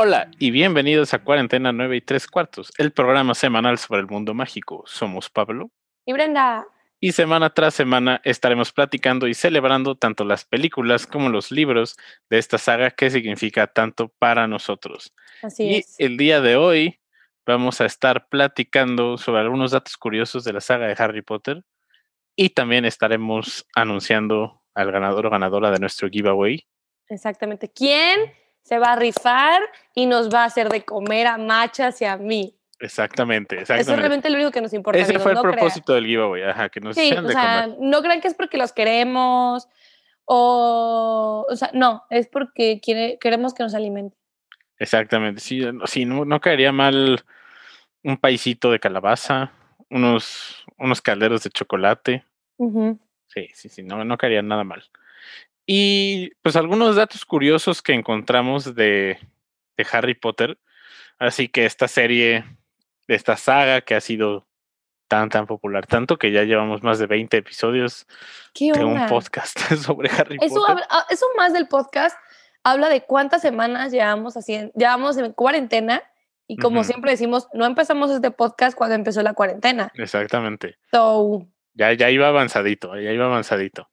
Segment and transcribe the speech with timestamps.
[0.00, 4.32] Hola y bienvenidos a Cuarentena 9 y 3 cuartos, el programa semanal sobre el mundo
[4.32, 4.84] mágico.
[4.86, 5.72] Somos Pablo.
[6.06, 6.68] Y Brenda.
[7.00, 11.96] Y semana tras semana estaremos platicando y celebrando tanto las películas como los libros
[12.30, 15.12] de esta saga que significa tanto para nosotros.
[15.42, 15.96] Así y es.
[15.98, 17.00] el día de hoy
[17.44, 21.64] vamos a estar platicando sobre algunos datos curiosos de la saga de Harry Potter
[22.36, 26.64] y también estaremos anunciando al ganador o ganadora de nuestro giveaway.
[27.08, 27.68] Exactamente.
[27.68, 28.32] ¿Quién
[28.68, 29.62] se va a rifar
[29.94, 32.54] y nos va a hacer de comer a Machas y a mí?
[32.80, 34.98] Exactamente, Eso es realmente lo único que nos importa.
[35.00, 35.56] Ese amigos, fue el no crean.
[35.56, 37.76] propósito del giveaway, ajá, que nos Sí, o de sea, comer.
[37.80, 39.68] no crean que es porque los queremos
[40.26, 44.16] o, o sea, no, es porque quiere- queremos que nos alimente.
[44.78, 47.24] Exactamente, sí, no- sí, no, no caería mal
[48.04, 49.50] un paisito de calabaza,
[49.88, 52.24] unos, unos calderos de chocolate.
[53.28, 54.84] Sí, sí, sí, no, no caería nada mal.
[55.70, 59.18] Y pues algunos datos curiosos que encontramos de,
[59.76, 60.58] de Harry Potter.
[61.18, 62.44] Así que esta serie,
[63.06, 64.46] esta saga que ha sido
[65.08, 68.06] tan, tan popular, tanto que ya llevamos más de 20 episodios
[68.54, 70.70] ¿Qué de un podcast sobre Harry Eso, Potter.
[70.70, 72.16] habla- ah, eso más del podcast
[72.64, 76.02] habla de cuántas semanas llevamos haciendo, llevamos en cuarentena
[76.46, 79.92] y como siempre decimos, no empezamos este podcast cuando empezó la cuarentena.
[79.96, 80.78] Exactamente.
[80.90, 83.86] So, Ya, ya iba avanzadito, ya iba avanzadito.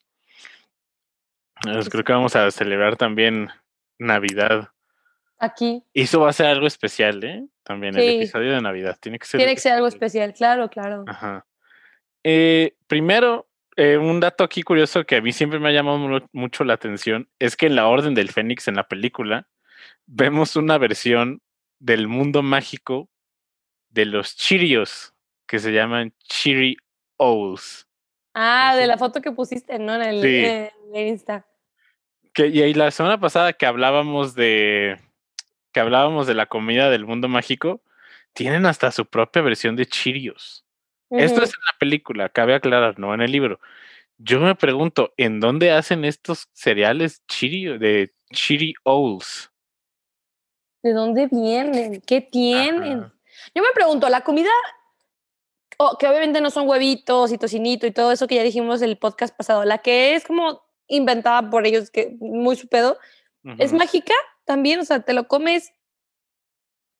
[1.73, 3.49] Pues creo que vamos a celebrar también
[3.99, 4.69] Navidad.
[5.39, 7.45] aquí Y eso va a ser algo especial, ¿eh?
[7.63, 8.97] También el episodio de Navidad.
[8.99, 9.38] Tiene que ser.
[9.39, 11.03] tiene que ser algo especial, claro, claro.
[11.07, 11.45] Ajá.
[12.23, 16.27] Eh, primero, eh, un dato aquí curioso que a mí siempre me ha llamado mu-
[16.31, 19.47] mucho la atención es que en la Orden del Fénix, en la película,
[20.05, 21.41] vemos una versión
[21.79, 23.09] del mundo mágico
[23.89, 25.13] de los Chirios,
[25.47, 26.77] que se llaman Chiri
[27.17, 27.88] Owls.
[28.33, 29.95] Ah, de la foto que pusiste, ¿no?
[29.95, 30.45] En el, Sí.
[30.45, 31.45] en el Insta.
[32.36, 35.00] Que, y ahí la semana pasada que hablábamos de
[35.73, 37.81] que hablábamos de la comida del mundo mágico,
[38.34, 40.66] tienen hasta su propia versión de Chirios.
[41.09, 43.59] Esto es en la película, cabe aclarar, no en el libro.
[44.18, 49.51] Yo me pregunto, ¿en dónde hacen estos cereales de Chiri Owls?
[50.81, 52.01] ¿De dónde vienen?
[52.01, 53.00] ¿Qué tienen?
[53.00, 53.16] Ajá.
[53.53, 54.50] Yo me pregunto, la comida,
[55.78, 58.97] oh, que obviamente no son huevitos y tocinito y todo eso que ya dijimos el
[58.97, 62.97] podcast pasado, la que es como inventada por ellos, que muy su pedo,
[63.57, 64.13] ¿es mágica
[64.46, 64.79] también?
[64.79, 65.73] O sea, te lo comes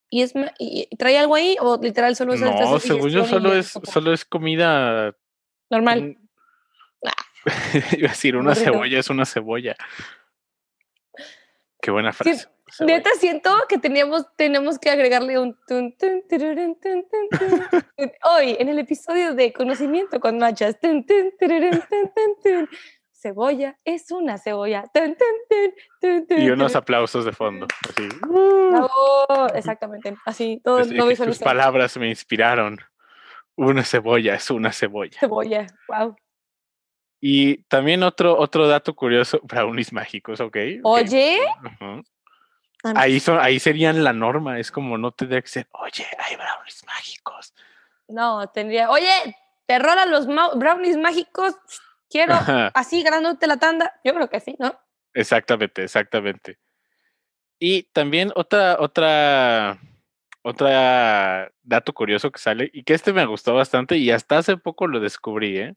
[0.10, 3.74] y es y, trae algo ahí o literal solo es No, según yo solo es,
[3.84, 5.16] solo es comida.
[5.70, 6.18] normal.
[7.06, 7.12] Ah.
[7.98, 9.76] Iba a decir, una cebolla es una cebolla.
[11.82, 12.48] Qué buena Sí, frase.
[12.72, 12.98] cebolla.
[12.98, 18.12] Neta siento que teníamos, tenemos que agregarle un tun, tun, tururun, tun, tun, tun.
[18.24, 20.78] hoy en el episodio de conocimiento con machas.
[23.26, 24.84] Cebolla es una cebolla.
[24.94, 27.66] tun, tun, tun, tun, tun, Y unos aplausos de fondo.
[27.90, 28.08] Así.
[28.22, 30.16] Bravo, exactamente.
[30.28, 31.40] Así, todo visualizamos.
[31.40, 32.80] palabras me inspiraron.
[33.56, 35.18] Una cebolla es una cebolla.
[35.20, 36.16] Cebolla, wow.
[37.20, 40.56] Y también otro, otro dato curioso, brownies mágicos, ¿ok?
[40.84, 40.84] ok.
[40.84, 41.40] Oye.
[42.84, 46.36] Ah, Ahí, son, ahí serían la norma, es como no tendría que ser, oye, hay
[46.36, 47.56] brownies mágicos.
[48.08, 48.92] no, tendría.
[48.92, 49.10] Oye,
[49.66, 51.56] te rolan los brownies mágicos.
[52.16, 54.00] Quiero Ajá, así ganándote la tanda.
[54.06, 54.80] Yo creo que sí, ¿no?
[55.14, 56.58] exactamente, exactamente.
[57.60, 59.78] Y también otra, otra,
[60.42, 64.88] otra dato curioso que sale, y que este me gustó bastante, y hasta hace poco
[64.88, 65.76] lo descubrí, ¿eh?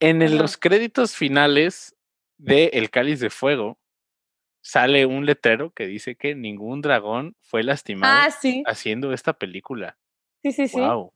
[0.00, 1.94] En el- los créditos finales
[2.36, 3.78] de El Cáliz de Fuego
[4.60, 8.64] sale un letrero que dice que ningún dragón fue lastimado Ah, sí.
[8.66, 9.96] haciendo esta película.
[10.42, 10.80] Sí, sí, sí.
[10.80, 11.12] Wow.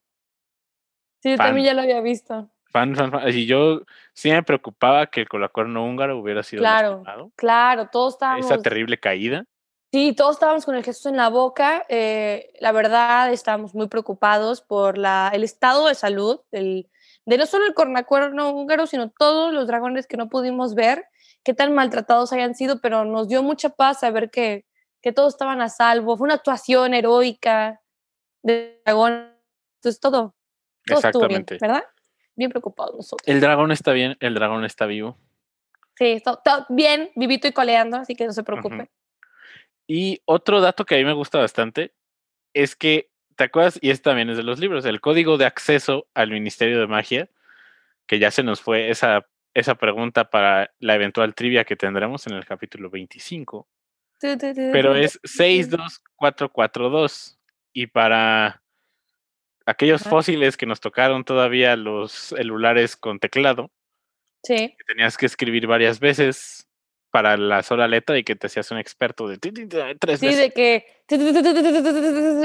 [1.25, 1.47] Sí, yo Fan.
[1.49, 2.53] también ya lo había visto.
[2.77, 3.29] Fan, fan, fan.
[3.31, 3.81] Y yo
[4.13, 6.91] sí me preocupaba que el colacuerno húngaro hubiera sido Claro.
[6.91, 7.33] lastimado.
[7.35, 8.45] Claro, todos estábamos.
[8.45, 9.45] Esa terrible caída.
[9.91, 11.87] Sí, todos estábamos con el Jesús en la boca.
[11.89, 16.91] eh, la verdad, estábamos muy preocupados por la, el estado de salud del,
[17.25, 21.07] de no solo el cornacuerno húngaro, sino todos los dragones que no pudimos ver,
[21.45, 24.67] qué tan maltratados hayan sido, pero nos dio mucha paz saber que,
[25.01, 26.19] que todos estaban a salvo.
[26.19, 27.81] Fue una actuación heroica
[28.43, 29.33] de dragón.
[29.77, 30.35] Entonces, todo,
[30.85, 31.59] todo estuvo bien, Exactamente.
[31.59, 31.85] ¿verdad?
[32.37, 33.27] Bien preocupados nosotros.
[33.27, 35.19] El dragón está bien, el dragón está vivo.
[35.97, 38.91] Sí, todo bien, vivito y coleando, así que no se preocupe.
[39.87, 41.95] Y otro dato que a mí me gusta bastante
[42.53, 43.79] es que, ¿te acuerdas?
[43.81, 47.31] Y este también es de los libros, el código de acceso al Ministerio de Magia,
[48.07, 52.35] que ya se nos fue esa, esa pregunta para la eventual trivia que tendremos en
[52.35, 53.67] el capítulo 25.
[54.21, 55.29] Tu, tu, tu, pero es tu, tu.
[55.29, 57.39] 62442.
[57.73, 58.63] Y para
[59.67, 60.11] aquellos Ajá.
[60.11, 63.71] fósiles que nos tocaron todavía los celulares con teclado,
[64.43, 64.75] Sí.
[64.79, 66.69] que tenías que escribir varias veces
[67.11, 70.87] para la sola letra y que te hacías un experto de tres Sí, de que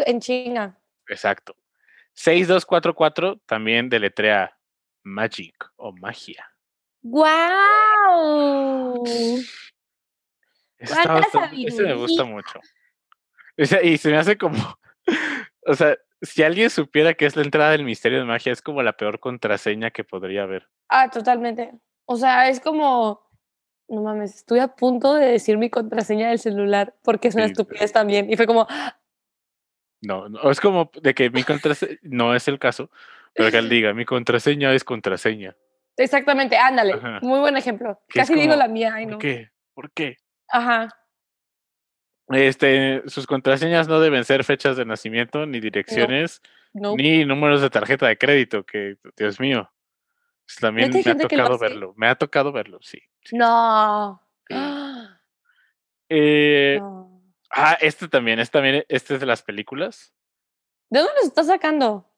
[0.07, 0.77] en chinga.
[1.07, 1.56] Exacto.
[2.13, 4.57] 6244 también deletrea
[5.03, 6.47] magic o magia.
[7.03, 9.03] ¡Guau!
[9.06, 9.44] Eso
[10.79, 12.59] está ¡Cuánta bastante- ese me gusta mucho.
[13.57, 14.57] O sea, y se me hace como,
[15.65, 18.83] o sea, si alguien supiera que es la entrada del misterio de magia, es como
[18.83, 20.68] la peor contraseña que podría haber.
[20.89, 21.71] Ah, totalmente.
[22.06, 23.21] O sea, es como,
[23.88, 27.51] no mames, estoy a punto de decir mi contraseña del celular porque es una Sí.
[27.51, 28.29] estupidez también.
[28.31, 28.68] Y fue como,
[30.03, 32.89] No, no, es como de que mi contraseña, no es el caso,
[33.33, 35.56] pero que él diga, mi contraseña es contraseña.
[35.97, 36.94] exactamente, ándale.
[36.94, 37.19] Ajá.
[37.21, 38.00] Muy buen ejemplo.
[38.07, 39.19] Casi digo la mía, ay ¿Por no.
[39.19, 39.51] qué?
[39.75, 40.17] ¿Por qué?
[40.50, 40.89] Ajá.
[42.33, 46.41] Este, sus contraseñas no deben ser fechas de nacimiento, ni direcciones,
[46.73, 46.95] No.
[46.95, 49.71] ni números de tarjeta de crédito, que, Dios mío.
[50.45, 51.93] pues También ¿Neta hay me ha tocado verlo.
[51.97, 52.99] Me ha tocado verlo, sí.
[53.23, 53.35] sí.
[53.37, 54.21] No.
[54.47, 54.55] Sí.
[54.57, 55.21] Ah,
[56.09, 57.21] Eh, no.
[57.49, 60.13] Ah, este también, este también, este es de las películas.
[60.89, 62.09] ¿De dónde los estás sacando?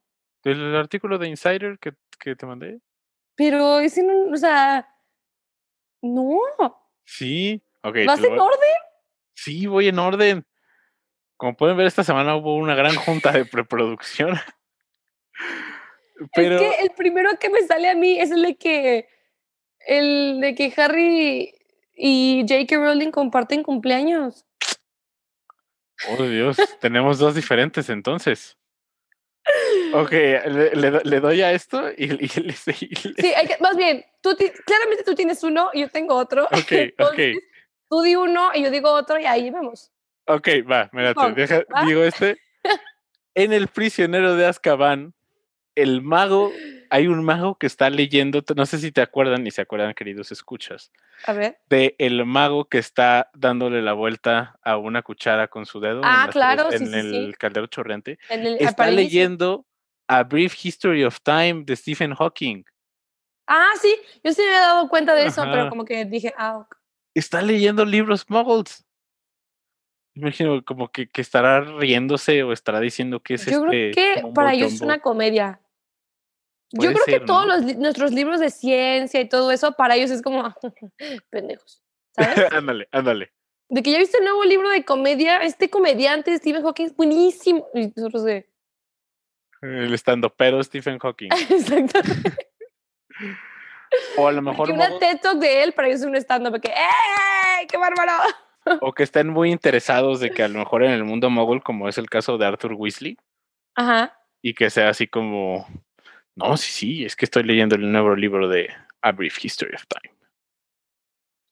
[0.44, 2.82] Del artículo de Insider que, que te mandé.
[3.36, 4.88] Pero ese no, o sea,
[6.02, 6.40] no.
[7.04, 7.64] Sí.
[7.82, 7.98] Ok.
[8.06, 8.70] ¿Vas en voy- orden?
[9.36, 10.46] Sí, voy en orden.
[11.38, 14.40] Como pueden ver, esta semana hubo una gran junta de preproducción.
[16.36, 19.08] Pero Es que el primero que me sale a mí es el de que
[19.86, 21.54] el de que Harry
[21.96, 22.78] y J.K.
[22.78, 24.46] Rowling comparten cumpleaños.
[26.10, 28.58] Oh, Dios, tenemos dos diferentes entonces.
[29.94, 33.58] Ok, le, le do- le doy a esto y, y le- y Sí, hay que-
[33.60, 36.46] más bien, tú ti- claramente tú tienes uno y yo tengo otro.
[36.46, 37.44] Ok, Entonces, ok,
[37.90, 39.92] Tú di uno y yo digo otro y ahí vemos.
[40.26, 41.86] ok, va, mírate, deja, ¿va?
[41.86, 42.38] digo este.
[43.36, 45.14] En El prisionero de Azkaban,
[45.76, 46.52] el mago,
[46.92, 50.32] hay un mago que está leyendo, no sé si te acuerdan y se acuerdan, queridos
[50.32, 50.92] escuchas,
[51.26, 51.58] A ver.
[51.68, 56.22] de el mago que está dándole la vuelta a una cuchara con su dedo Ah,
[56.22, 58.20] en, la claro, sí, en sí, el caldero chorreante.
[58.30, 59.66] En el, Está leyendo
[60.08, 62.64] A Brief History of Time de Stephen Hawking.
[63.48, 66.58] Ah, sí, yo sí me había dado cuenta de eso, pero como que dije, ah,
[66.60, 66.76] ok.
[67.14, 68.86] Está leyendo libros muggles.
[70.16, 73.92] Imagino como que, que estará riéndose o estará diciendo que es yo este.
[73.92, 75.60] creo que mumbo para ellos es una comedia.
[76.72, 80.22] Yo creo ser, que todos nuestros libros de ciencia y todo eso, para ellos es
[80.22, 80.44] como
[81.30, 81.84] pendejos,
[82.16, 82.36] ¿sabes?
[82.52, 83.32] ándale, ándale.
[83.70, 87.68] De que ya viste el nuevo libro de comedia, este comediante Stephen Hawking es buenísimo.
[87.74, 88.50] Y nosotros de,
[89.62, 91.30] El estando pero Stephen Hawking.
[91.50, 92.50] exactamente.
[94.18, 96.60] O a lo Porque mejor una muggles, TED Talk de él para es un stand-up
[96.60, 97.68] que, ¡eh!
[97.68, 98.14] ¡Qué bárbaro!
[98.82, 101.90] o que estén muy interesados de que a lo mejor en el mundo muggle, como
[101.90, 103.18] es el caso de Arthur Weasley,
[103.76, 104.18] Ajá.
[104.42, 105.68] y que sea así como.
[106.36, 109.84] No, sí, sí, es que estoy leyendo el nuevo libro de A Brief History of
[109.88, 110.16] Time.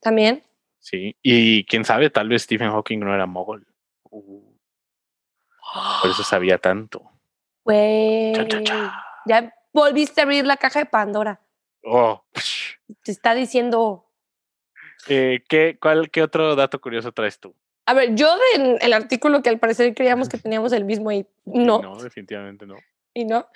[0.01, 0.43] También.
[0.79, 3.67] Sí, y quién sabe, tal vez Stephen Hawking no era mogol.
[4.09, 4.41] Uh,
[6.01, 7.03] por eso sabía tanto.
[7.63, 8.33] Güey.
[9.27, 11.39] Ya volviste a abrir la caja de Pandora.
[11.83, 12.23] Oh.
[13.03, 14.05] Te está diciendo.
[15.07, 17.55] Eh, ¿qué, cuál, ¿Qué otro dato curioso traes tú?
[17.87, 21.25] A ver, yo en el artículo que al parecer creíamos que teníamos el mismo y
[21.45, 22.75] no, No, definitivamente no.
[23.13, 23.47] y no.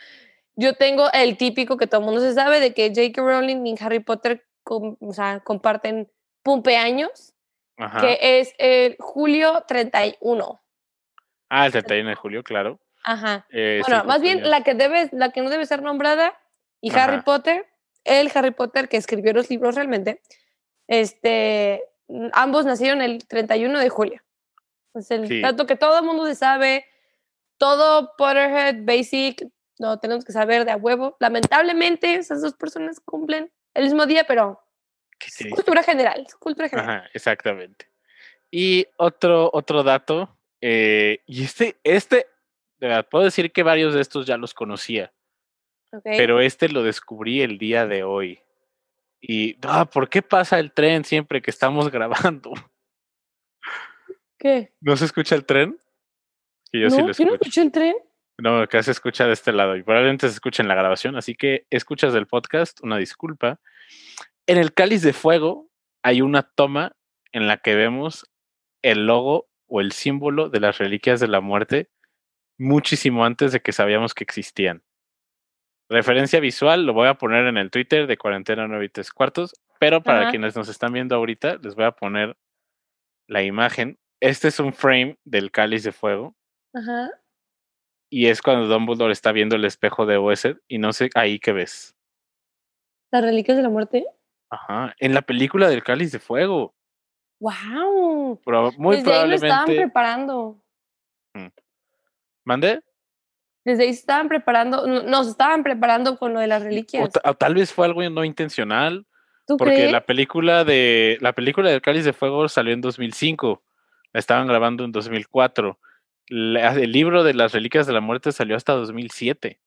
[0.56, 3.22] Yo tengo el típico que todo el mundo se sabe de que J.K.
[3.22, 6.10] Rowling y Harry Potter com- o sea, comparten
[6.42, 7.34] pumpeaños,
[7.78, 8.02] Ajá.
[8.02, 10.62] que es el julio 31.
[11.50, 12.80] Ah, el 31 de julio, claro.
[13.04, 13.46] Ajá.
[13.52, 14.60] Eh, Bueno, más bien cumpleaños.
[14.60, 16.34] la que debe, la que no debe ser nombrada
[16.82, 17.22] y Harry.
[17.22, 17.68] Potter,
[18.06, 20.22] el Harry Potter que escribió los libros realmente,
[20.88, 21.84] este,
[22.34, 24.22] ambos nacieron el 31 de julio.
[24.94, 25.42] Es el Sí.
[25.42, 26.86] dato que todo el mundo se sabe,
[27.58, 29.48] todo Potterhead Basic,
[29.78, 31.18] lo tenemos que saber de a huevo.
[31.20, 34.62] Lamentablemente esas dos personas cumplen el mismo día, pero
[35.20, 36.90] es cultura general, es cultura general.
[36.98, 37.90] Ajá, exactamente.
[38.52, 42.28] Y otro, otro dato, eh, y este, este,
[42.80, 45.12] de verdad, puedo decir que varios de estos ya los conocía,
[46.04, 48.40] pero este lo descubrí el día de hoy.
[49.22, 52.54] Y, ah, ¿por qué pasa el tren siempre que estamos grabando?
[54.38, 54.74] ¿Qué?
[54.82, 55.78] ¿No se escucha el tren?
[56.72, 56.92] Que yo ¿No?
[56.92, 57.30] sí lo ¿Yo escucho.
[57.30, 57.96] no escuché el tren?
[58.38, 61.36] No, acá se escucha de este lado y probablemente se escucha en la grabación, así
[61.36, 63.60] que escuchas del podcast, una disculpa.
[64.46, 65.70] En el cáliz de fuego
[66.04, 66.96] hay una toma
[67.32, 68.30] en la que vemos
[68.82, 71.90] el logo o el símbolo de las reliquias de la muerte
[72.58, 74.84] muchísimo antes de que sabíamos que existían.
[75.90, 79.54] Referencia visual lo voy a poner en el Twitter de cuarentena 9 y 3 cuartos,
[79.80, 80.32] pero para Ajá.
[80.32, 82.36] quienes nos están viendo ahorita les voy a poner
[83.28, 84.00] la imagen.
[84.20, 86.36] Este es un frame del cáliz de fuego
[86.74, 87.12] Ajá.
[88.10, 91.52] y es cuando Dumbledore está viendo el espejo de Oesed y no sé ahí qué
[91.52, 91.96] ves.
[93.12, 94.06] ¿Las reliquias de la muerte?
[94.50, 96.74] Ajá, en la película del Cáliz de Fuego.
[97.40, 98.42] ¡Wow!
[98.78, 99.76] muy Desde ahí lo estaban probablemente.
[99.76, 100.62] preparando.
[102.46, 102.82] ¿Mande?
[103.66, 107.10] Desde ahí se estaban preparando, no, nos estaban preparando con lo de las reliquias.
[107.24, 109.06] o tal vez fue algo no intencional,
[109.48, 109.92] ¿Tú porque crees?
[109.92, 113.64] la película de la película del Cáliz de Fuego salió en 2005,
[114.14, 115.80] la estaban grabando en 2004.
[116.28, 119.60] La- el libro de las Reliquias de la Muerte salió hasta 2007.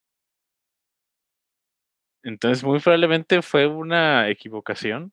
[2.25, 5.13] Entonces, muy probablemente fue una equivocación.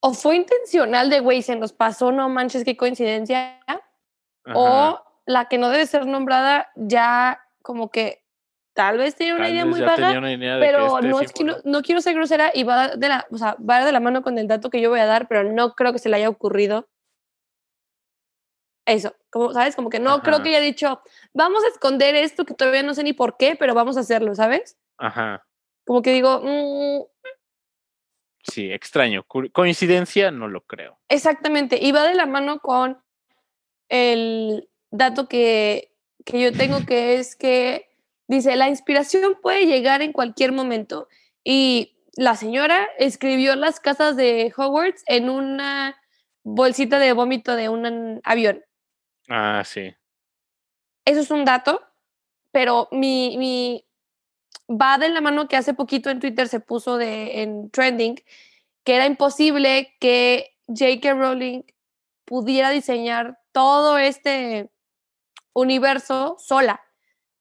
[0.00, 3.60] O fue intencional de, güey, se nos pasó, no manches, qué coincidencia.
[3.66, 3.80] Ajá.
[4.54, 8.22] O la que no debe ser nombrada ya como que
[8.74, 11.32] tal vez tiene una Tal idea muy vaga, tenía una idea pero este no, es
[11.32, 14.22] que no, quiero ser grosera y va de, la, o sea, va de la mano
[14.22, 16.28] con el dato que yo voy a dar, pero no creo que se le haya
[16.28, 16.88] ocurrido
[18.84, 19.76] eso, como, ¿sabes?
[19.76, 21.00] Como que no creo que haya dicho,
[21.32, 24.34] vamos a esconder esto que todavía no sé ni por qué, pero vamos a hacerlo,
[24.34, 24.76] ¿sabes?
[24.98, 25.46] Ajá.
[25.84, 27.02] Como que digo, mm,
[28.44, 29.24] Sí, extraño.
[29.24, 30.98] Coincidencia, no lo creo.
[31.08, 33.00] Exactamente, y va de la mano con
[33.88, 35.91] el dato que,
[36.24, 37.88] que yo tengo, que es que
[38.28, 41.08] dice, la inspiración puede llegar en cualquier momento.
[41.44, 45.96] Y la señora escribió las casas de Hogwarts en una
[46.44, 48.64] bolsita de vómito de un avión.
[49.28, 49.94] Ah, sí.
[51.04, 51.82] Eso es un dato,
[52.50, 53.86] pero mi, mi
[54.68, 58.16] va de la mano que hace poquito en Twitter se puso de, en trending
[58.84, 61.14] que era imposible que J.K.
[61.14, 61.62] Rowling
[62.24, 64.70] pudiera diseñar todo este
[65.54, 66.80] universo sola.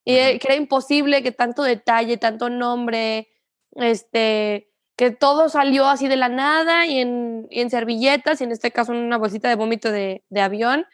[0.04, 0.40] Y Ujú.
[0.40, 3.30] que era imposible que tanto detalle, tanto nombre,
[3.76, 8.52] este, que todo salió así de la nada y en, y en servilletas, y en
[8.52, 10.86] este caso en una bolsita de vómito de, de avión.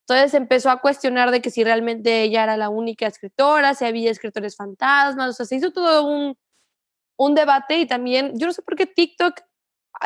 [0.00, 4.10] Entonces empezó a cuestionar de que si realmente ella era la única escritora, si había
[4.10, 6.36] escritores fantasmas, o sea, se hizo todo un,
[7.16, 9.40] un debate y también, yo no sé por qué TikTok,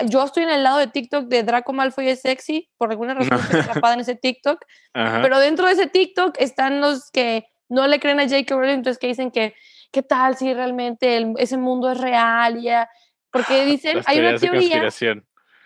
[0.07, 3.39] yo estoy en el lado de TikTok de Draco Malfoy es sexy, por alguna razón
[3.39, 4.61] estoy atrapada en ese TikTok,
[4.95, 5.21] Ajá.
[5.23, 8.55] pero dentro de ese TikTok están los que no le creen a J.K.
[8.55, 9.55] Rowling, entonces que dicen que,
[9.91, 12.61] ¿qué tal si realmente el- ese mundo es real?
[12.61, 12.89] Ya?
[13.31, 14.89] Porque dicen, Las hay una teoría.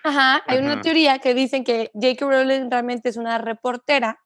[0.03, 0.81] Ajá, hay una Ajá.
[0.81, 2.25] teoría que dicen que J.K.
[2.27, 4.19] Rowling realmente es una reportera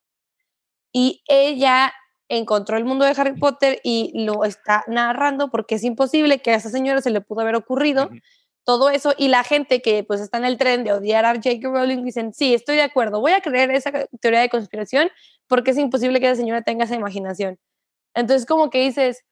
[0.93, 1.93] y ella
[2.29, 6.55] encontró el mundo de Harry Potter y lo está narrando porque es imposible que a
[6.57, 8.17] esa señora se le pudo haber ocurrido Ujú.
[8.65, 11.69] Todo eso y la gente que pues está en el tren de odiar a J.K.
[11.69, 15.11] Rowling dicen, sí, estoy de acuerdo, voy a creer esa teoría de conspiración
[15.47, 17.59] porque es imposible que esa señora tenga esa imaginación.
[18.15, 19.25] Entonces como que dices,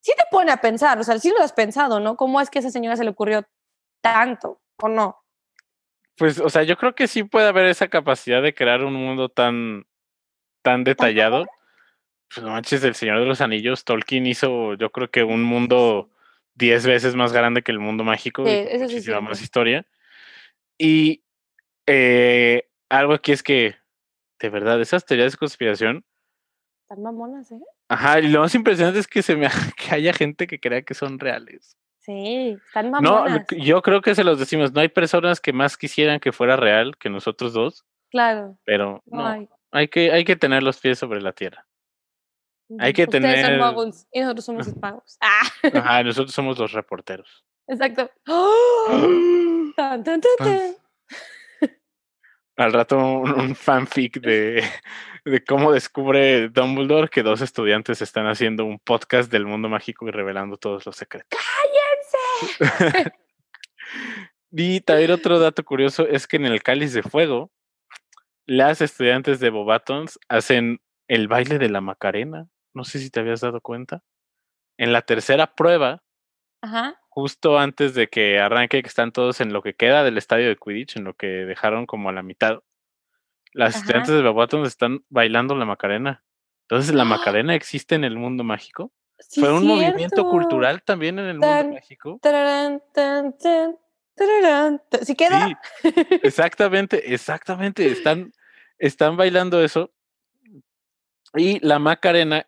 [0.00, 2.16] sí te pone a pensar, o sea, sí lo has pensado, ¿no?
[2.16, 3.46] ¿Cómo es que a esa señora se le ocurrió
[4.00, 5.20] tanto o no?
[6.16, 9.28] Pues, o sea, yo creo que sí puede haber esa capacidad de crear un mundo
[9.28, 9.86] tan,
[10.62, 11.46] tan detallado.
[12.28, 16.10] Pues no manches, el Señor de los Anillos, Tolkien hizo, yo creo que un mundo
[16.54, 19.86] diez veces más grande que el mundo mágico Sí, y sí muchísima más historia.
[20.78, 21.24] Y
[21.86, 23.76] eh, algo aquí es que,
[24.40, 26.04] de verdad, esas teorías de conspiración,
[26.82, 27.58] Están mamonas, ¿eh?
[27.88, 30.94] ajá, y lo más impresionante es que se me que haya gente que crea que
[30.94, 31.76] son reales.
[32.00, 33.46] Sí, están No, mamonas.
[33.56, 36.96] yo creo que se los decimos, no hay personas que más quisieran que fuera real
[36.98, 38.58] que nosotros dos, Claro.
[38.64, 39.48] pero No no, hay.
[39.72, 41.66] hay que, hay que tener los pies sobre la tierra.
[42.78, 45.16] Hay que Ustedes tener- son muggles y nosotros somos espagos.
[45.20, 45.42] Ah,
[45.74, 47.44] Ajá, nosotros somos los reporteros.
[47.68, 48.10] exacto.
[48.28, 49.72] ¡Oh!
[49.76, 50.74] Tan, tan, tan, tan.
[52.56, 54.62] Al rato un, un fanfic de,
[55.24, 60.12] de cómo descubre Dumbledore que dos estudiantes están haciendo un podcast del mundo mágico y
[60.12, 61.38] revelando todos los secretos.
[64.56, 67.50] Y también otro dato curioso es que en el Cáliz de Fuego,
[68.46, 72.46] las estudiantes de Bobatons hacen el baile de la Macarena.
[72.74, 74.02] No sé si te habías dado cuenta.
[74.76, 76.02] En la tercera prueba,
[76.60, 77.00] Ajá.
[77.08, 80.56] justo antes de que arranque, que están todos en lo que queda del estadio de
[80.56, 82.60] Quidditch, en lo que dejaron como a la mitad.
[83.52, 83.78] Las Ajá.
[83.78, 86.24] estudiantes de Bobatons están bailando la Macarena.
[86.62, 87.06] Entonces, ¿la ¡Ah!
[87.06, 88.92] Macarena existe en el mundo mágico?
[89.20, 92.18] Sí, ¿Fue un movimiento cultural también en el mundo mágico?
[92.20, 93.78] tararán, tan, tan,
[94.16, 95.04] tararán, tan.
[95.04, 95.46] ¿Sí queda?
[95.82, 95.90] Sí,
[96.22, 97.86] exactamente, exactamente.
[97.86, 98.32] Están,
[98.78, 99.92] están bailando eso.
[101.36, 102.46] Y la Macarena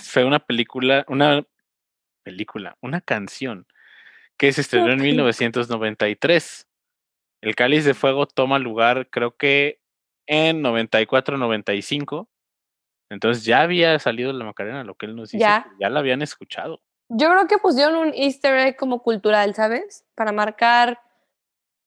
[0.00, 1.44] fue una película, una
[2.22, 3.66] película, una canción
[4.36, 5.04] que se estrenó en Ok.
[5.04, 6.66] 1993.
[7.40, 9.80] El Cáliz de Fuego toma lugar, creo que
[10.26, 12.28] en 94-95.
[13.10, 15.66] Entonces ya había salido la Macarena, lo que él nos dice, Ya.
[15.78, 16.82] la habían escuchado.
[17.08, 20.04] Yo creo que pusieron un easter egg como cultural, ¿sabes?
[20.14, 21.00] Para marcar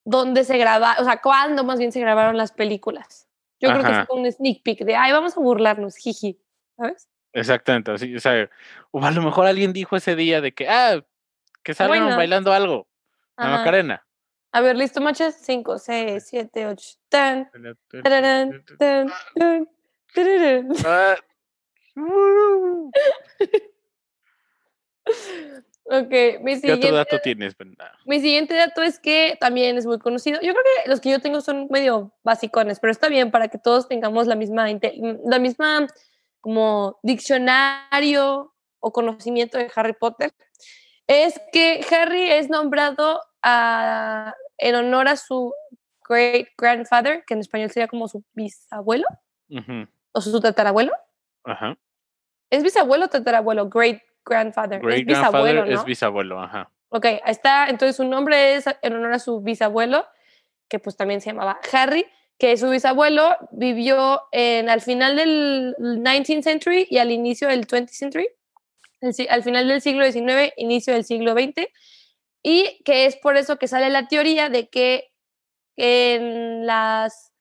[0.03, 3.29] dónde se graba, o sea, cuándo más bien se grabaron las películas.
[3.59, 6.41] Yo creo que fue un sneak peek de, ay, vamos a burlarnos, jiji,
[6.75, 7.07] ¿sabes?
[7.33, 8.49] Exactamente, así, o sea,
[8.91, 11.01] o a lo mejor alguien dijo ese día de que, ah,
[11.63, 12.17] que salgan Buena.
[12.17, 12.87] bailando algo,
[13.37, 13.57] la Ajá.
[13.57, 14.05] Macarena.
[14.51, 15.35] A ver, ¿listo, machas?
[15.41, 16.89] 5, 6, 7, 8.
[17.07, 17.49] Tan,
[18.03, 19.07] tararán, tan,
[19.37, 19.69] tan,
[20.13, 20.67] tararán.
[20.85, 21.15] Ah,
[25.85, 26.09] Ok,
[26.41, 27.91] mi ¿Qué siguiente, otro dato tienes, Brenda?
[28.05, 30.39] mi siguiente dato es que también es muy conocido.
[30.41, 33.57] Yo creo que los que yo tengo son medio basicones, pero está bien para que
[33.57, 34.67] todos tengamos la misma,
[35.25, 35.87] la misma
[36.41, 40.33] como diccionario o conocimiento de Harry Potter.
[41.07, 45.53] Es que Harry es nombrado a- en honor a su
[46.07, 49.05] great grandfather, que en español sería como su bisabuelo
[50.13, 50.91] o su tatarabuelo.
[51.43, 51.77] Ajá.
[52.49, 53.69] ¿Es bisabuelo o tatarabuelo?
[53.69, 54.79] Great grandfather.
[54.81, 56.69] Great es bisabuelo, es bisabuelo, ajá.
[56.89, 57.67] Ok, ahí está.
[57.69, 60.05] Entonces su nombre es en honor a su bisabuelo,
[60.67, 62.05] que pues también se llamaba Harry,
[62.41, 67.89] que su bisabuelo vivió en, al final del 19th century y al inicio del 20th
[67.91, 68.27] century,
[68.99, 71.67] el al final del siglo XIX, inicio del siglo XX,
[72.41, 75.11] y que es por eso que sale la teoría de que
[75.75, 77.31] en las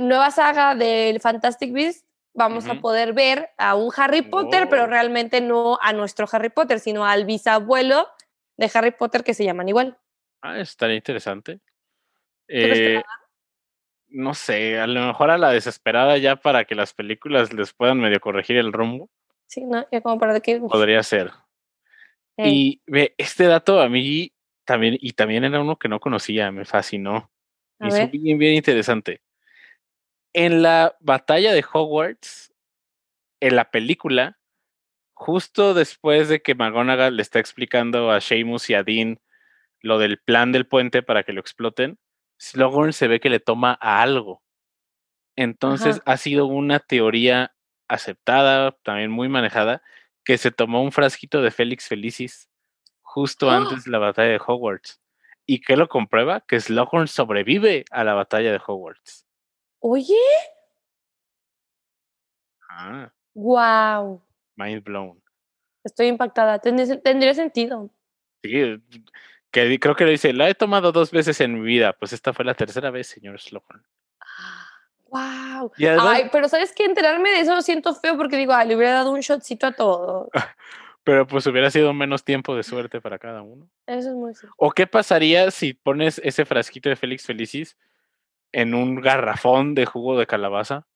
[0.00, 4.88] nueva saga del Fantastic Beasts vamos a poder ver a un Harry Potter, pero Oh.
[4.88, 8.08] realmente no a nuestro Harry Potter, sino al bisabuelo
[8.56, 9.96] de Harry Potter que se llaman igual.
[10.42, 11.60] Ah, interesante.
[12.48, 13.02] que la Eh,
[14.08, 18.00] no sé, a lo mejor a la desesperada ya para que las películas les puedan
[18.00, 19.10] medio corregir el rumbo,
[19.46, 19.86] Sí, ¿no?
[19.90, 20.58] Ya como para que...
[20.60, 21.30] podría ser.
[22.38, 24.32] Y ve, este dato a mí
[24.64, 27.30] también, y también era uno que no conocía, me fascinó.
[27.78, 28.10] a hizo ver.
[28.10, 29.22] bien, bien interesante.
[30.34, 32.52] En la batalla de Hogwarts,
[33.40, 34.38] en la película,
[35.14, 39.18] justo después de que McGonagall le está explicando a Seamus y a Dean
[39.80, 41.98] lo del plan del puente para que lo exploten,
[42.38, 44.42] Slughorn se ve que le toma a algo.
[45.36, 46.12] Entonces Ajá.
[46.12, 47.54] ha sido una teoría
[47.88, 49.82] aceptada, también muy manejada,
[50.24, 52.48] que se tomó un frasquito de Félix Felicis
[53.02, 53.56] justo ¡Ah!
[53.56, 55.00] antes de la batalla de Hogwarts.
[55.46, 56.40] ¿Y qué lo comprueba?
[56.40, 59.26] Que Slughorn sobrevive a la batalla de Hogwarts.
[59.80, 60.14] Oye,
[62.68, 64.20] Ah, wow.
[64.56, 65.22] mind blown.
[65.84, 66.58] Estoy impactada.
[66.58, 67.90] Tendría, tendría sentido.
[68.42, 68.82] Sí,
[69.64, 71.94] que creo que le dice, la he tomado dos veces en mi vida.
[71.94, 73.82] Pues esta fue la tercera vez, señor Slughorn.
[75.08, 75.72] Wow.
[75.78, 76.84] Y además, Ay, pero ¿sabes qué?
[76.84, 79.72] Enterarme de eso lo siento feo porque digo, ay, le hubiera dado un shotcito a
[79.72, 80.28] todo.
[81.04, 83.66] pero pues hubiera sido menos tiempo de suerte para cada uno.
[83.86, 84.54] Eso es muy cierto.
[84.58, 87.78] ¿O qué pasaría si pones ese frasquito de Félix Felicis
[88.52, 90.86] en un garrafón de jugo de calabaza?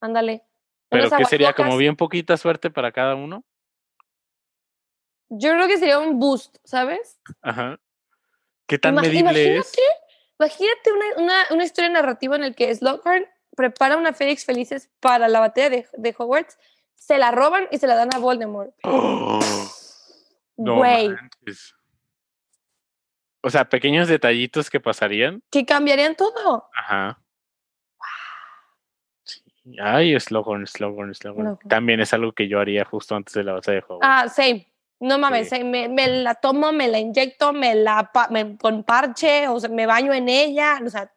[0.00, 0.42] Ándale.
[0.88, 3.44] Pero que sería como bien poquita suerte para cada uno.
[5.28, 7.20] Yo creo que sería un boost, ¿sabes?
[7.40, 7.78] Ajá.
[8.70, 9.72] ¿Qué tan Ima- medible es?
[10.38, 15.26] Imagínate una, una, una historia narrativa en la que Slughorn prepara una Félix Felices para
[15.26, 16.56] la batalla de, de Hogwarts,
[16.94, 18.70] se la roban y se la dan a Voldemort.
[18.84, 19.40] ¡Oh!
[20.56, 21.10] No Güey.
[23.42, 25.42] O sea, pequeños detallitos que pasarían.
[25.50, 26.68] que cambiarían todo.
[26.74, 27.18] Ajá.
[29.80, 31.48] Ay, Slughorn, Slughorn, Slughorn.
[31.48, 31.68] Loco.
[31.68, 34.06] También es algo que yo haría justo antes de la batalla de Hogwarts.
[34.08, 34.69] Ah, same.
[35.00, 35.56] No mames, Sí.
[35.56, 35.64] same.
[35.64, 39.86] Me, me la tomo, me la inyecto, me la me- con parche, o sea, me
[39.86, 40.78] baño en ella.
[40.84, 41.10] O sea,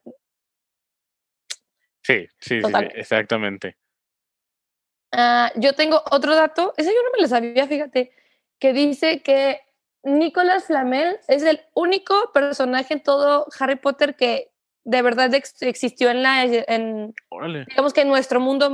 [2.06, 3.78] Sí, sí, sí, exactamente.
[5.14, 8.12] Ah, yo tengo otro dato, ese yo no me lo sabía, fíjate,
[8.60, 9.62] que dice que
[10.04, 14.52] Nicolas Flamel es el único personaje en todo Harry Potter que
[14.84, 17.64] de verdad ex- existió en la, en, Órale.
[17.70, 18.70] digamos que en nuestro mundo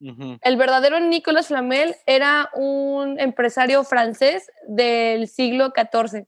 [0.00, 6.26] El verdadero Nicolas Flamel era un empresario francés del siglo XIV.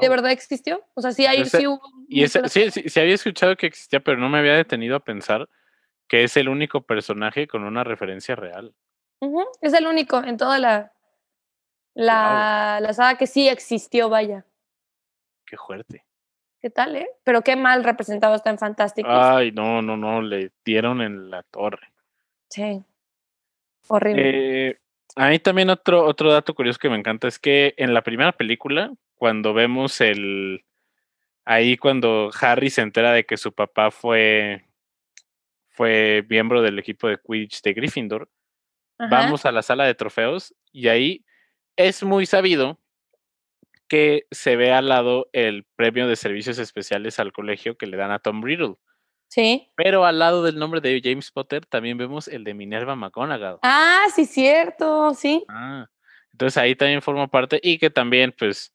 [0.00, 0.82] ¿De verdad existió?
[0.94, 3.56] O sea, sí, hay, Ese- sí hubo un Y ese, sí, sí, sí había escuchado
[3.56, 5.48] que existía, pero no me había detenido a pensar
[6.08, 8.74] que es el único personaje con una referencia real.
[9.60, 10.92] Es el único en toda la,
[11.94, 14.44] la, la saga que sí existió, vaya.
[15.46, 16.04] Qué fuerte.
[16.64, 17.10] ¿Qué tal, eh?
[17.24, 19.36] Pero qué mal representado está en Fantastic Beasts.
[19.36, 21.92] Ay, no, no, no, le dieron en la torre.
[22.48, 22.82] Sí.
[23.86, 24.70] Horrible.
[24.70, 24.78] Eh,
[25.14, 28.32] a mí también otro, otro dato curioso que me encanta es que en la primera
[28.32, 30.64] película, cuando vemos el...
[31.44, 34.64] Ahí cuando Harry se entera de que su papá fue,
[35.68, 38.30] fue miembro del equipo de Quidditch de Gryffindor,
[38.96, 39.10] Ajá.
[39.10, 41.26] vamos a la sala de trofeos y ahí
[41.76, 42.80] es muy sabido
[43.94, 48.10] que se ve al lado el premio de servicios especiales al colegio que le dan
[48.10, 48.74] a Tom Riddle.
[49.28, 49.70] Sí.
[49.76, 53.60] Pero al lado del nombre de James Potter también vemos el de Minerva McGonagall.
[53.62, 55.44] Ah, sí, cierto, sí.
[55.48, 55.86] Ah,
[56.32, 58.72] entonces ahí también forma parte y que también pues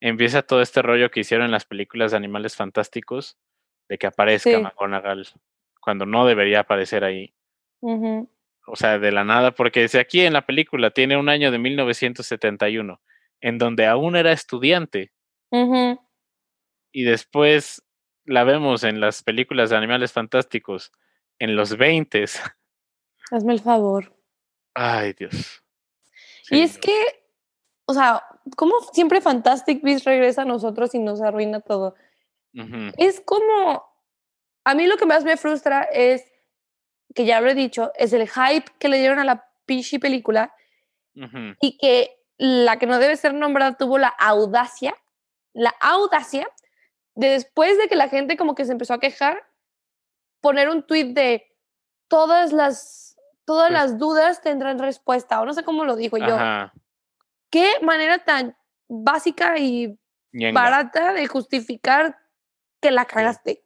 [0.00, 3.36] empieza todo este rollo que hicieron en las películas de Animales Fantásticos
[3.90, 4.56] de que aparezca Sí.
[4.56, 5.26] McGonagall
[5.80, 7.34] cuando no debería aparecer ahí.
[7.82, 11.58] O sea, de la nada, porque si aquí en la película tiene un año de
[11.58, 13.02] 1971,
[13.42, 15.12] en donde aún era estudiante,
[16.92, 17.82] y después
[18.24, 20.92] la vemos en las películas de animales fantásticos
[21.38, 22.24] en los 20.
[23.30, 24.14] Hazme el favor.
[24.74, 25.62] Ay, Dios.
[26.50, 26.94] Y es que,
[27.86, 28.24] o sea,
[28.56, 31.94] como siempre Fantastic Beasts regresa a nosotros y nos arruina todo.
[32.98, 33.82] Es como,
[34.64, 36.24] a mí lo que más me frustra es,
[37.14, 40.54] que ya lo he dicho, es el hype que le dieron a la pichi película
[41.14, 44.96] y que la que no debe ser nombrada tuvo la audacia,
[45.52, 46.48] la audacia
[47.14, 49.46] de después de que la gente como que se empezó a quejar,
[50.40, 51.54] poner un tweet de
[52.08, 56.36] todas las, todas Pues- las dudas tendrán respuesta, o no sé cómo lo dijo yo.
[57.48, 58.56] Qué manera tan
[58.88, 59.96] básica y
[60.52, 62.18] barata de justificar
[62.80, 63.62] que la cagaste.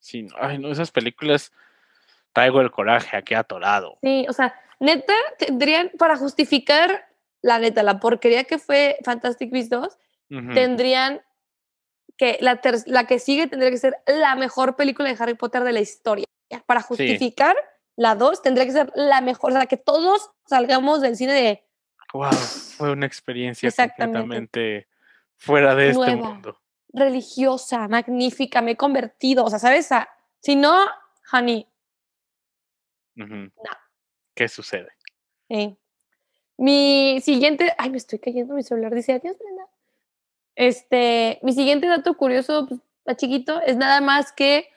[0.00, 1.52] Sí, no, ay, no, esas películas
[2.32, 3.98] traigo el coraje aquí atorado.
[4.02, 7.09] Sí, o sea, neta, tendrían para justificar
[7.42, 9.98] la neta, la porquería que fue Fantastic Beasts 2,
[10.30, 11.22] Ujú, tendrían
[12.16, 15.64] que la, ter- la que sigue tendría que ser la mejor película de Harry Potter
[15.64, 16.26] de la historia.
[16.66, 17.56] Para justificar
[17.96, 21.64] la 2 tendría que ser la mejor, o sea, que todos salgamos del cine de
[22.12, 22.30] Wow,
[22.76, 24.88] fue una experiencia completamente
[25.36, 26.60] fuera de este mundo.
[26.92, 29.90] religiosa, magnífica, me he convertido, o sea, ¿sabes?
[29.92, 30.08] A-
[30.40, 30.86] si no,
[31.32, 31.66] honey,
[33.16, 33.50] Ujú.
[34.34, 34.90] ¿Qué sucede?
[35.48, 35.76] eh.
[36.60, 39.66] Mi siguiente, ay, me estoy cayendo mi celular, dice adiós, Brenda.
[40.54, 44.68] Este, mi siguiente dato curioso, pues, está chiquito, es nada más que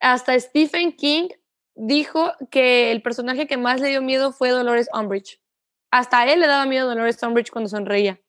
[0.00, 1.28] hasta Stephen King
[1.76, 5.40] dijo que el personaje que más le dio miedo fue Dolores Umbridge.
[5.92, 8.20] Hasta a él le daba miedo Dolores Umbridge cuando sonreía,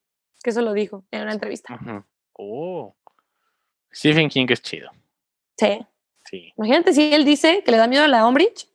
[0.44, 1.80] que eso lo dijo en una entrevista.
[2.34, 2.96] Oh.
[3.92, 4.92] Stephen King es chido.
[5.58, 5.80] Sí.
[6.26, 6.54] Sí.
[6.56, 8.68] Imagínate si él dice que le da miedo a la Umbridge.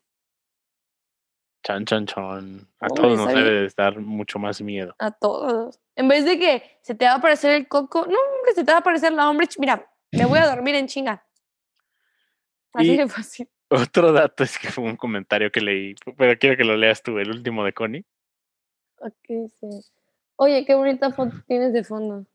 [1.64, 2.68] Chan, chan, chan.
[2.79, 4.94] A todos nos debe de dar mucho más miedo.
[4.98, 5.81] A todos.
[5.96, 8.70] En vez de que se te va a aparecer el coco, no, hombre, se te
[8.70, 9.59] va a aparecer la Umbridge.
[9.59, 11.24] Mira, me voy a dormir en chinga.
[12.74, 13.48] Así Y- de fácil.
[13.70, 17.18] Otro dato es que fue un comentario que leí, pero quiero que lo leas tú,
[17.18, 18.05] el último de Connie.
[19.00, 19.68] Ok, sí.
[20.37, 22.27] Oye, qué bonita foto tienes de fondo.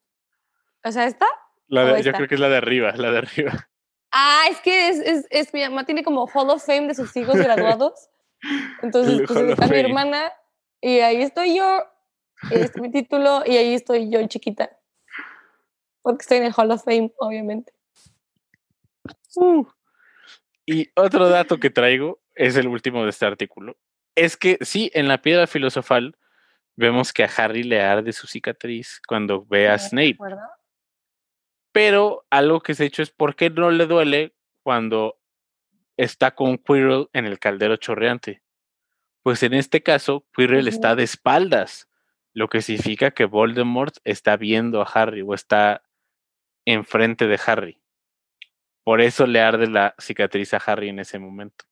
[0.84, 1.28] O sea, ¿esta?
[1.68, 2.13] La de- ¿O yo esta?
[2.13, 3.70] creo que es la de arriba, la de arriba.
[4.12, 7.15] Ah, es que es, es, es- mi mamá tiene como Hall of Fame de sus
[7.15, 8.10] hijos graduados.
[8.82, 10.32] Entonces, pues está mi hermana
[10.82, 11.84] y ahí estoy yo.
[12.49, 14.69] Y ahí está mi título y ahí estoy yo chiquita.
[16.02, 17.73] Porque estoy en el Hall of Fame, obviamente.
[19.36, 19.65] Uh.
[20.65, 23.78] Y otro dato que traigo es el último de este artículo.
[24.15, 26.17] Es que sí, en la piedra filosofal
[26.75, 30.17] vemos que a Harry le arde su cicatriz cuando ve a Snape.
[31.71, 35.18] Pero algo que se ha hecho es por qué no le duele cuando
[35.99, 38.41] está con Quirrell en el caldero chorreante.
[39.21, 41.89] Pues en este caso, Quirrell está de espaldas,
[42.33, 45.83] lo que significa que Voldemort está viendo a Harry o está
[46.65, 47.81] enfrente de Harry.
[48.85, 51.65] Por eso le arde la cicatriz a Harry en ese momento.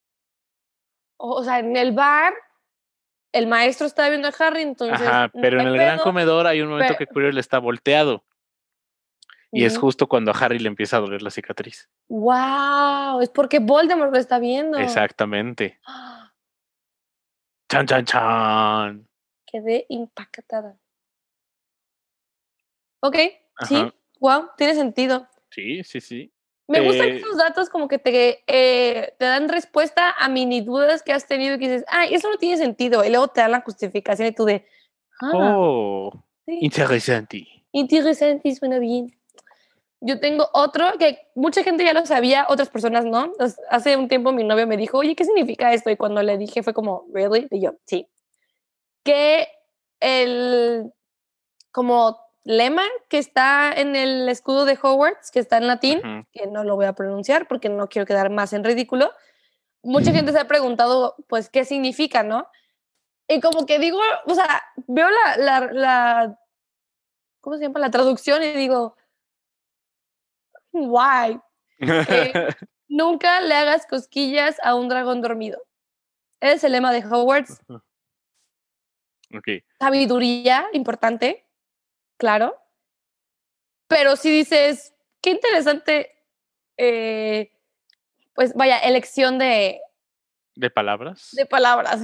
[1.16, 2.34] O, sea, en el bar,
[3.32, 5.06] el maestro está viendo a Harry, entonces.
[5.06, 8.27] Ajá, no pero en el gran comedor hay un momento que Quirrell está volteado
[9.52, 11.88] y es justo cuando a Harry le empieza a doler la cicatriz.
[12.08, 13.20] ¡Wow!
[13.22, 14.78] Es porque Voldemort lo está viendo.
[14.78, 15.78] Exactamente.
[15.86, 16.32] ¡Ah!
[17.70, 19.08] Chan, chan, chan.
[19.46, 20.78] Quedé impactada.
[23.00, 23.16] Ok,
[23.66, 23.76] sí,
[24.20, 25.28] wow, tiene sentido.
[25.50, 26.32] Sí, sí, sí.
[26.66, 31.02] Me gustan Eh, esos datos como que te, eh, te dan respuesta a mini dudas
[31.02, 33.04] que has tenido y que dices, ah, eso no tiene sentido.
[33.04, 34.66] Y luego te dan la justificación y tú de,
[35.22, 36.12] ah, Oh,
[36.44, 37.46] sí, interesante.
[37.72, 39.17] interesante, suena bien.
[40.00, 43.24] Yo tengo otro que mucha gente ya lo sabía, otras personas no.
[43.24, 45.90] Entonces, hace un tiempo mi novio me dijo, oye, ¿qué significa esto?
[45.90, 47.48] Y cuando le dije fue como, ¿really?
[47.50, 48.08] Y yo, sí.
[49.02, 49.48] Que
[50.00, 50.92] el
[51.72, 56.64] como lema que está en el escudo de Hogwarts, que está en latín, que no
[56.64, 59.12] lo voy a pronunciar porque no quiero quedar más en ridículo.
[59.82, 62.48] Mucha gente se ha preguntado, pues, ¿qué significa, no?
[63.28, 66.38] Y como que digo, o sea, veo la, la, la
[67.40, 67.80] ¿cómo se llama?
[67.80, 68.96] La traducción y digo,
[70.86, 71.40] why?
[71.80, 72.32] Eh,
[72.88, 75.60] Nunca le hagas cosquillas a un dragón dormido.
[76.40, 77.60] Ese es el lema de Hogwarts.
[77.68, 79.48] ok.
[79.78, 81.46] Sabiduría, importante,
[82.16, 82.56] claro.
[83.88, 86.14] Pero si dices, qué interesante,
[86.76, 87.52] eh,
[88.34, 89.80] pues vaya, elección de,
[90.54, 91.30] ¿De palabras?
[91.32, 92.00] de palabras.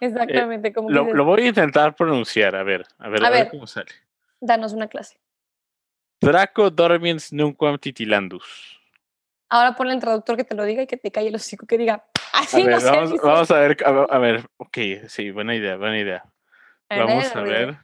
[0.00, 3.26] Exactamente, como Eh, Lo, dices, lo voy a intentar pronunciar, a ver, a ver, A
[3.26, 3.50] a ver ver.
[3.50, 3.90] cómo sale.
[4.40, 5.18] danos una clase.
[6.20, 8.78] Draco dormiens nunquam titilandus.
[9.48, 11.76] Ahora ponle el traductor que te lo diga y que te calle el hocico, que
[11.78, 13.26] diga, A así ver, no vamos, dice".
[13.26, 14.78] vamos a ver, a ver, ok,
[15.08, 16.24] sí, buena idea, buena idea.
[16.88, 17.76] Vamos a ver.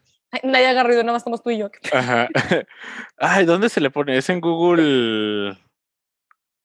[0.42, 1.70] Nadie ha ruido, nada más estamos tú y yo.
[1.92, 2.29] Ajá.
[3.16, 4.16] Ay, ¿dónde se le pone?
[4.16, 5.57] ¿Es en Google?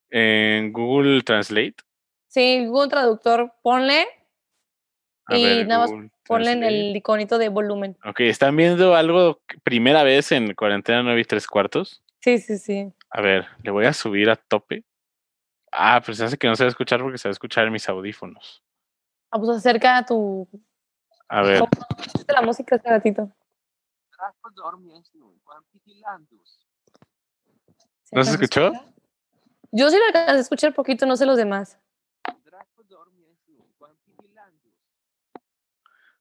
[0.10, 1.76] ¿En Google Translate?
[2.28, 4.06] Sí, Google Traductor, ponle
[5.26, 7.98] A y ver, nada más Google ponle en el iconito de volumen.
[8.06, 12.04] Ok, ¿están viendo algo primera vez en cuarentena 9 y 3 cuartos?
[12.20, 12.92] Sí, sí, sí.
[13.10, 14.84] A ver, le voy a subir a tope.
[15.72, 17.66] Ah, pues se hace que no se va a escuchar porque se va a escuchar
[17.66, 18.64] en mis audífonos.
[19.32, 20.48] Ah, pues acerca tu
[21.30, 21.68] A ver, de
[22.34, 23.32] la música este ratito.
[28.12, 28.72] ¿No se a escuchó?
[29.72, 31.80] Yo sí lo alcancé a escuchar poquito, no sé los demás.
[32.44, 34.76] Draco dormies nun, quam titilandus.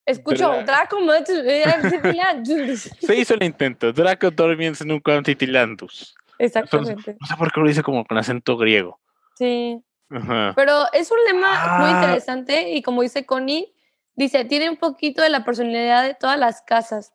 [0.06, 0.98] Escucho Dra- Draco
[3.00, 3.92] se hizo el intento.
[3.92, 6.14] Draco dormiens nunquam titilandus.
[6.38, 7.16] Exactamente.
[7.20, 8.98] No sé por qué lo dice como con acento griego.
[9.36, 9.80] Sí.
[10.10, 10.52] Ajá.
[10.56, 12.00] Pero es un lema muy Ah.
[12.02, 13.72] interesante y como dice Connie,
[14.14, 17.12] dice, tiene un poquito de la personalidad de todas las casas.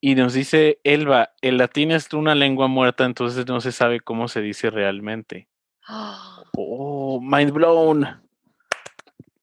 [0.00, 4.28] Y nos dice Elba, el latín es una lengua muerta, entonces no se sabe cómo
[4.28, 5.48] se dice realmente.
[6.56, 8.20] Oh, mind blown.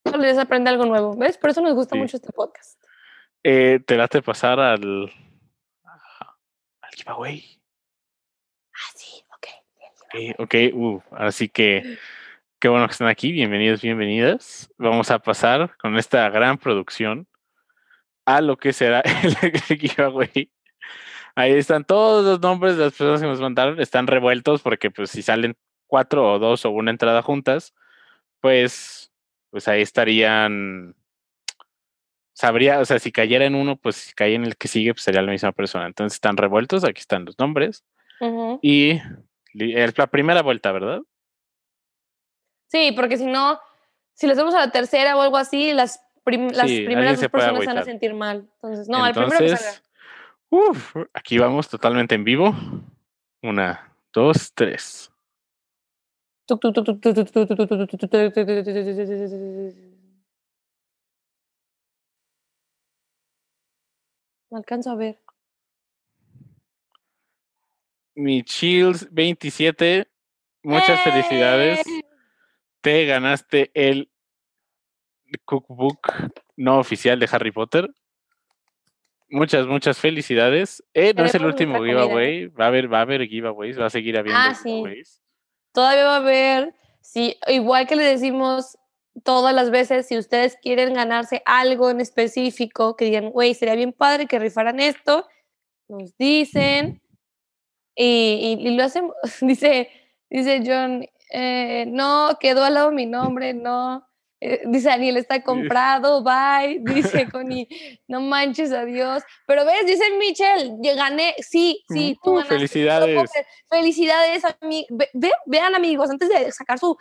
[0.07, 1.37] Todos los días aprende algo nuevo, ¿ves?
[1.37, 1.99] Por eso nos gusta Sí.
[2.01, 2.81] mucho este podcast.
[3.43, 5.11] Eh, te late pasar al,
[5.83, 7.59] al giveaway.
[8.73, 9.47] Ah, sí, ok.
[10.01, 11.97] Ok, ok, uh, así que
[12.59, 14.69] qué bueno que están aquí, bienvenidos, bienvenidas.
[14.77, 17.27] Vamos a pasar con esta gran producción
[18.25, 19.01] a lo que será
[19.69, 20.51] el giveaway.
[21.35, 25.11] Ahí están todos los nombres de las personas que nos mandaron, están revueltos porque pues
[25.11, 27.73] si salen cuatro o dos o una entrada juntas,
[28.41, 29.11] pues,
[29.49, 30.95] pues ahí estarían,
[32.33, 35.03] sabría, o sea, si cayera en uno, pues si cae en el que sigue, pues
[35.03, 35.87] sería la misma persona.
[35.87, 37.83] Entonces están revueltos, aquí están los nombres.
[38.61, 38.99] Y
[39.53, 41.01] es la primera vuelta, ¿verdad?
[42.67, 43.59] Sí, porque si no,
[44.13, 47.21] si les vamos a la tercera o algo así, las, prim- las Sí, alguien primeras
[47.21, 48.49] dos personas se van a sentir mal.
[48.55, 49.69] Entonces, no, al primero que salga.
[49.69, 49.83] Entonces,
[50.49, 52.53] uf, aquí vamos totalmente en vivo.
[53.41, 55.11] Una, dos, tres.
[64.49, 65.19] No alcanzo a ver.
[68.15, 70.07] Mi Chills 27,
[70.63, 71.85] muchas felicidades.
[71.85, 72.01] ¡Eh!
[72.81, 74.09] Te ganaste el
[75.43, 75.99] cookbook
[76.55, 77.89] no oficial de Harry Potter.
[79.29, 80.81] Muchas, muchas felicidades.
[80.93, 82.47] Eh, no es el último giveaway.
[82.47, 84.81] Va a haber, va a haber giveaways, va a seguir habiendo Ah, sí.
[85.77, 88.79] Todavía va a haber, sí, igual que le decimos
[89.23, 93.93] todas las veces, si ustedes quieren ganarse algo en específico, que digan, güey, sería bien
[93.93, 95.27] padre que rifaran esto,
[95.87, 96.99] nos dicen
[97.95, 99.13] y lo hacemos.
[99.41, 99.91] Dice,
[100.31, 104.03] dice John, eh, no, quedó al lado mi nombre, no.
[104.39, 106.79] Eh, dice Daniel, está comprado, bye.
[106.81, 107.67] Dice Connie,
[108.07, 109.23] no manches, adiós.
[109.47, 112.55] Pero ves, dice Michelle, yo gané, sí, sí, tú Uh, ganaste.
[112.55, 113.31] felicidades.
[113.69, 116.95] Felicidades, ami- ve- ve- vean amigos, antes de sacar su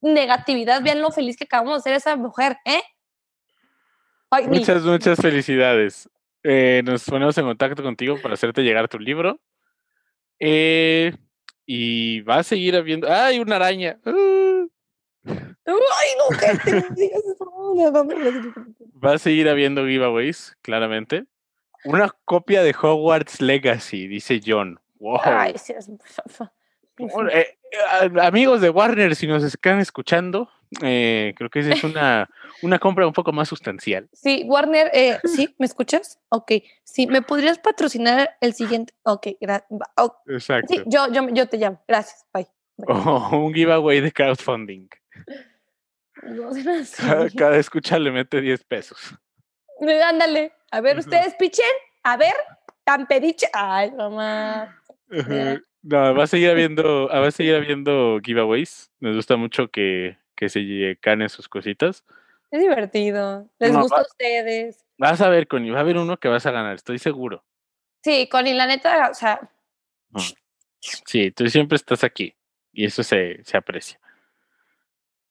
[0.00, 2.82] negatividad, vean lo feliz que acabamos de hacer esa mujer, ¿eh?
[4.30, 6.08] Ay, Muchas, muchas felicidades.
[6.42, 9.40] Eh, nos ponemos en contacto contigo para hacerte llegar tu libro.
[10.40, 11.12] Eh,
[11.64, 13.06] y va a seguir habiendo.
[13.10, 13.98] ¡Ay, una araña!
[14.04, 14.64] ¡Ah!
[19.04, 21.24] Va a seguir habiendo giveaways, claramente.
[21.84, 24.80] Una copia de Hogwarts Legacy, dice John.
[27.32, 30.48] Eh, eh, amigos de Warner, si nos están escuchando,
[30.82, 32.30] eh, creo que es una,
[32.62, 34.08] una compra un poco más sustancial.
[34.12, 35.54] Sí, Warner, eh, ¿sí?
[35.58, 36.20] ¿Me escuchas?
[36.28, 36.52] Ok.
[36.84, 38.94] Sí, ¿me podrías patrocinar el siguiente?
[39.02, 39.68] Ok, gracias.
[40.26, 40.74] Exacto.
[40.86, 41.82] Yo, yo, yo te llamo.
[41.86, 42.46] Gracias, bye.
[42.76, 44.88] Un giveaway de crowdfunding.
[46.96, 48.98] Cada, cada escucha le mete 10 pesos.
[49.80, 50.52] Eh, Ándale.
[50.70, 51.66] A ver, ustedes pichen.
[52.02, 52.34] A ver,
[52.84, 53.48] tan pediche.
[53.52, 54.80] Ay, mamá.
[55.08, 55.60] Mira.
[55.82, 58.90] No, va a seguir habiendo, va a seguir habiendo giveaways.
[59.00, 62.04] Nos gusta mucho que, que se ganen sus cositas.
[62.50, 63.50] Es divertido.
[63.58, 64.84] Les No, gusta va- a ustedes.
[64.96, 67.44] Vas a ver, Connie, va a haber uno que vas a ganar, estoy seguro.
[68.02, 69.50] Sí, Connie, la neta, o sea,
[71.06, 72.34] Sí, tú siempre estás aquí
[72.72, 73.98] y eso se, se aprecia.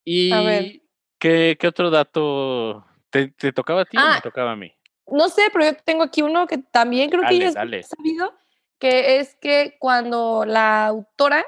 [0.05, 0.81] ¿Y ver.
[1.19, 4.73] ¿qué, qué otro dato te, te tocaba a ti o Ah, me tocaba a mí?
[5.07, 8.33] no sé, pero yo tengo aquí uno que también creo Dale, que ya es sabido,
[8.79, 11.45] que es que cuando la autora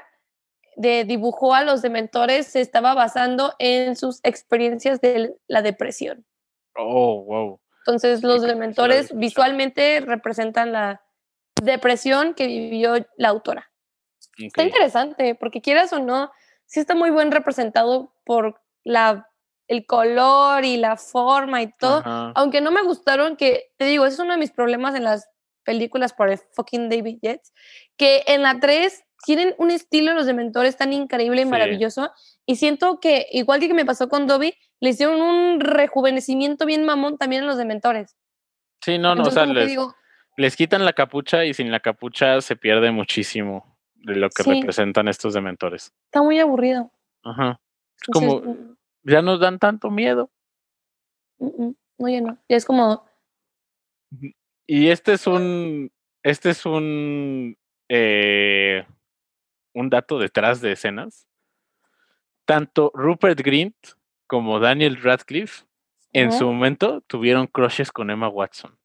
[0.76, 6.26] de dibujó a los dementores se estaba basando en sus experiencias de la depresión.
[6.76, 7.60] Oh, wow.
[7.86, 9.20] Entonces, los sí dementores escuchado.
[9.20, 11.02] visualmente representan la
[11.62, 13.70] depresión que vivió la autora.
[14.38, 16.30] Está interesante, porque quieras o no,
[16.66, 19.28] sí está muy buen representado por la,
[19.68, 21.98] el color y la forma y todo.
[21.98, 22.32] Ajá.
[22.34, 25.28] Aunque no me gustaron, que te digo, ese es uno de mis problemas en las
[25.64, 27.52] películas por el fucking David Yates,
[27.96, 31.50] que en la 3 tienen un estilo los dementores tan increíble y Sí.
[31.50, 32.12] maravilloso.
[32.44, 37.18] Y siento que, igual que me pasó con Dobby, le hicieron un rejuvenecimiento bien mamón
[37.18, 38.14] también a los dementores.
[38.84, 39.96] Sí, no, no, o Entonces, sea, les, digo,
[40.36, 44.50] les quitan la capucha y sin la capucha se pierde muchísimo de lo que Sí.
[44.54, 45.92] representan estos dementores.
[46.06, 46.90] está muy aburrido.
[47.24, 47.60] Ajá.
[48.00, 50.30] Es Entonces, como, mm, ya nos dan tanto miedo.
[51.38, 52.38] mm, mm, no, ya no.
[52.48, 53.04] Ya es como,
[54.68, 55.90] Y este es un,
[56.22, 57.56] este es un,
[57.88, 58.84] eh,
[59.74, 61.26] un dato detrás de escenas.
[62.46, 63.76] Tanto Rupert Grint
[64.28, 65.64] como Daniel Radcliffe
[66.12, 68.76] en su momento tuvieron crushes con Emma Watson.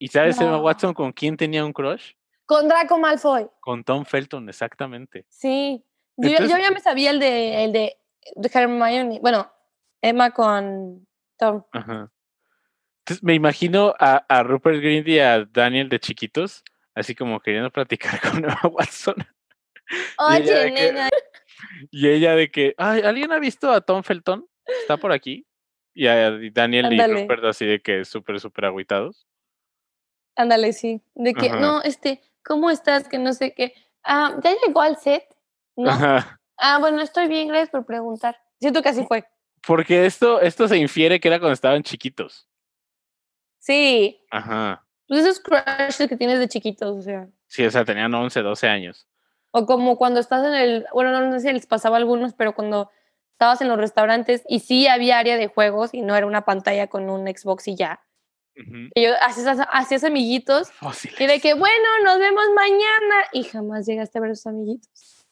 [0.00, 0.58] ¿Y sabes Emma.
[0.60, 2.12] Watson con quién tenía un crush?
[2.48, 3.46] Con Draco Malfoy.
[3.60, 5.26] Con Tom Felton, exactamente.
[5.28, 5.84] Sí.
[6.16, 7.98] Yo, Entonces- yo ya me sabía el de, el de,
[8.36, 9.18] de Hermione.
[9.20, 9.52] Bueno,
[10.00, 11.06] Emma con
[11.36, 11.62] Tom.
[11.72, 12.10] Ajá.
[13.00, 17.70] Entonces me imagino a, a Rupert Grint y a Daniel de chiquitos, así como queriendo
[17.70, 19.16] platicar con Emma Watson.
[20.18, 21.08] Oye, que- nena.
[21.90, 24.46] Y ella de que, ay, ¿alguien ha visto a Tom Felton?
[24.64, 25.46] ¿Está por aquí?
[25.92, 27.12] Y a y Daniel Ándale.
[27.12, 29.26] y Rupert así de que súper, súper agüitados.
[30.36, 31.02] Ándale, sí.
[31.14, 31.58] De que, Ajá.
[31.60, 33.06] no, este, ¿cómo estás?
[33.06, 33.74] Que no sé qué.
[34.02, 35.24] Ah, ¿ya llegó al set?
[35.76, 35.90] No.
[35.90, 36.40] Ajá.
[36.56, 38.36] Ah, bueno, estoy bien, gracias por preguntar.
[38.58, 39.24] Siento que así fue.
[39.64, 42.48] Porque esto, esto se infiere que era cuando estaban chiquitos.
[43.60, 44.24] Sí.
[44.30, 44.84] Ajá.
[45.06, 47.28] Pues esos crushes que tienes de chiquitos, o sea.
[47.46, 49.06] Sí, o sea, tenían 11, 12 años.
[49.50, 52.54] O como cuando estás en el, bueno, no sé si les pasaba a algunos, pero
[52.54, 52.90] cuando
[53.32, 56.88] estabas en los restaurantes y sí había área de juegos y no era una pantalla
[56.88, 58.00] con un Xbox y ya.
[58.94, 61.20] Y yo hacías, hacías amiguitos Fósiles.
[61.20, 63.24] y de que, bueno, nos vemos mañana.
[63.32, 65.26] Y jamás llegaste a ver a sus amiguitos.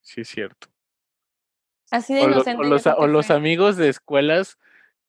[0.00, 0.68] Sí, es cierto.
[1.90, 2.40] Así de O, lo-
[2.96, 4.58] o los, o amigos de escuelas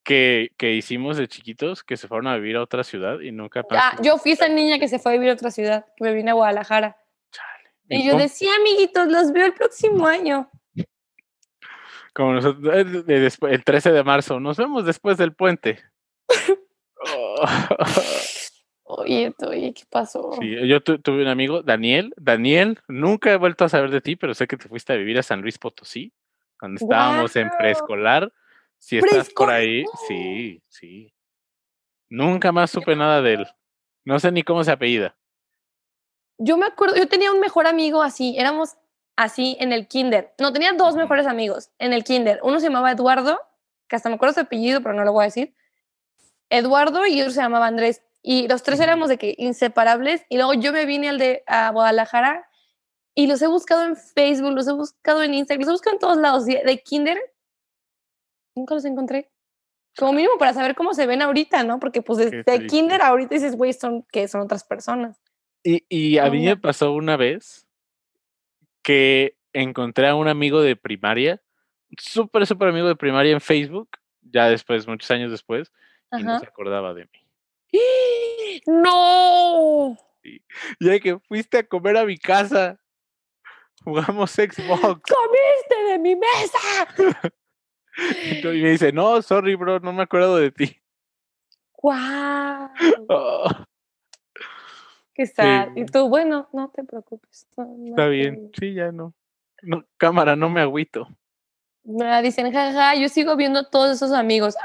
[0.03, 3.61] que, que hicimos de chiquitos que se fueron a vivir a otra ciudad y nunca
[3.61, 4.03] Ah, pasó.
[4.03, 6.31] yo fui esa niña que se fue a vivir a otra ciudad, que me vine
[6.31, 6.97] a Guadalajara.
[7.31, 7.69] Chale.
[7.87, 10.49] Y yo decía, amiguitos, los veo el próximo año.
[12.13, 15.79] Como nosotros, eh, el 13 de marzo, nos vemos después del puente.
[18.85, 20.31] Oye, oye, ¿qué pasó?
[20.39, 22.13] Sí, yo tu- tuve un amigo, Daniel.
[22.17, 25.17] Daniel, nunca he vuelto a saber de ti, pero sé que te fuiste a vivir
[25.17, 26.13] a San Luis Potosí
[26.59, 27.57] cuando estábamos en ¡Guau!
[27.57, 28.31] preescolar.
[28.77, 31.13] Si estás por ahí, sí, sí.
[32.09, 33.47] Nunca más supe nada de él.
[34.05, 35.15] No sé ni cómo se apellida.
[36.37, 38.75] Yo me acuerdo, yo tenía un mejor amigo así, éramos
[39.15, 40.33] así en el kinder.
[40.39, 42.39] No, tenía dos mejores amigos en el kinder.
[42.43, 43.39] Uno se llamaba Eduardo,
[43.87, 45.55] que hasta me acuerdo su apellido, pero no lo voy a decir.
[46.53, 48.01] Eduardo y otro se llamaba Andrés.
[48.21, 50.23] Y los tres éramos de que inseparables.
[50.29, 52.47] Y luego yo me vine al de a Guadalajara
[53.15, 55.99] y los he buscado en Facebook, los he buscado en Instagram, los he buscado en
[55.99, 56.45] todos lados.
[56.45, 57.19] De kinder,
[58.55, 59.31] nunca los encontré.
[59.97, 61.79] Como mínimo para saber cómo se ven ahorita, ¿no?
[61.79, 65.19] Porque pues de, de kinder ahorita dices, güey, son, que son otras personas.
[65.63, 67.67] Y, y a mí me pasó una vez
[68.81, 71.41] que encontré a un amigo de primaria,
[71.97, 73.89] súper, súper amigo de primaria en Facebook,
[74.21, 75.71] ya después, muchos años después,
[76.19, 78.61] y no se acordaba de mí.
[78.67, 79.97] ¡No!
[80.23, 80.41] Y
[80.79, 82.79] de que fuiste a comer a mi casa,
[83.83, 84.79] jugamos Xbox.
[84.81, 87.29] ¡Comiste de mi mesa!
[87.95, 90.81] Y me dice, no, sorry, bro, no me acuerdo de ti.
[91.73, 92.69] ¡Guau!
[93.07, 93.45] Oh,
[95.13, 95.67] ¡Qué sad!
[95.75, 97.45] Y tú, bueno, no te preocupes.
[97.55, 99.13] no- no está te- bien, sí, ya no.
[99.61, 99.85] no.
[99.97, 101.07] Cámara, no me agüito.
[101.83, 104.55] Me dicen, jaja, yo sigo viendo todos esos amigos.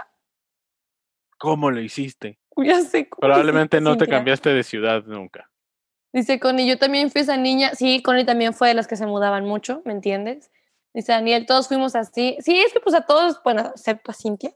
[1.38, 2.38] ¿Cómo lo hiciste?
[2.56, 3.08] Ya sé.
[3.08, 4.16] ¿cómo Probablemente no te Cintia?
[4.18, 5.50] cambiaste de ciudad nunca.
[6.12, 7.74] Dice Connie, yo también fui esa niña.
[7.74, 10.50] Sí, Connie también fue de las que se mudaban mucho, ¿me entiendes?
[10.94, 12.36] Dice Daniel, todos fuimos así.
[12.40, 14.52] Sí, es que pues a todos, bueno, excepto a Cintia.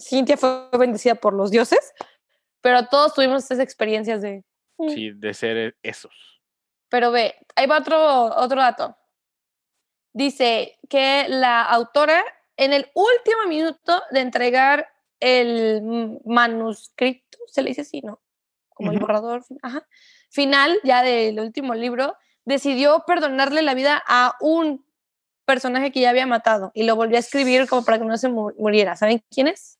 [0.00, 1.94] Cintia fue bendecida por los dioses,
[2.60, 4.44] pero todos tuvimos esas experiencias de...
[4.76, 6.42] mm, Sí, de ser esos.
[6.90, 8.94] Pero ve, ahí va otro, otro dato.
[10.12, 12.22] Dice que la autora,
[12.58, 14.88] en el último minuto de entregar
[15.22, 18.20] el manuscrito, se le dice así, ¿no?
[18.70, 19.86] Como el borrador ajá,
[20.30, 24.84] final ya del último libro, decidió perdonarle la vida a un
[25.44, 28.28] personaje que ya había matado y lo volvió a escribir como para que no se
[28.28, 28.96] mu- muriera.
[28.96, 29.78] ¿Saben quién es?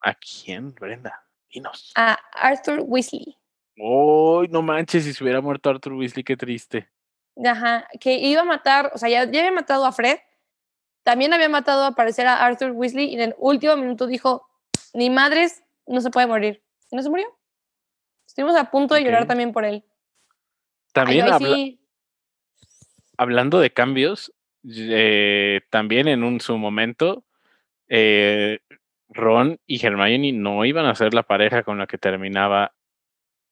[0.00, 1.26] ¿A quién, Brenda?
[1.52, 1.92] Dinos.
[1.94, 3.36] A Arthur Weasley.
[3.76, 5.04] ¡Uy, no manches!
[5.04, 6.88] Si se hubiera muerto Arthur Weasley, qué triste.
[7.44, 10.18] Ajá, que iba a matar, o sea, ya, ya había matado a Fred,
[11.02, 14.46] también había matado a parecer a Arthur Weasley y en el último minuto dijo,
[14.94, 16.62] ni madres, no se puede morir.
[16.90, 17.26] Y no se murió.
[18.26, 19.84] Estuvimos a punto de llorar también por él.
[20.92, 21.80] También ahí habla- sí,
[23.16, 24.32] hablando de cambios,
[24.68, 27.24] eh, también en un su momento,
[27.88, 28.60] eh,
[29.08, 32.72] Ron y Hermione no iban a ser la pareja con la que terminaba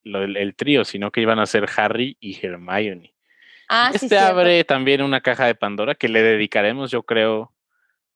[0.04, 3.14] lo el trío, sino que iban a ser Harry y Hermione.
[3.68, 4.26] Ah, sí, Este cierto.
[4.26, 7.52] abre también una caja de Pandora que le dedicaremos, yo creo,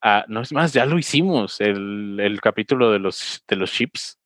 [0.03, 0.25] a.
[0.29, 4.19] No es más, ya lo hicimos, el, el capítulo de los, de los chips.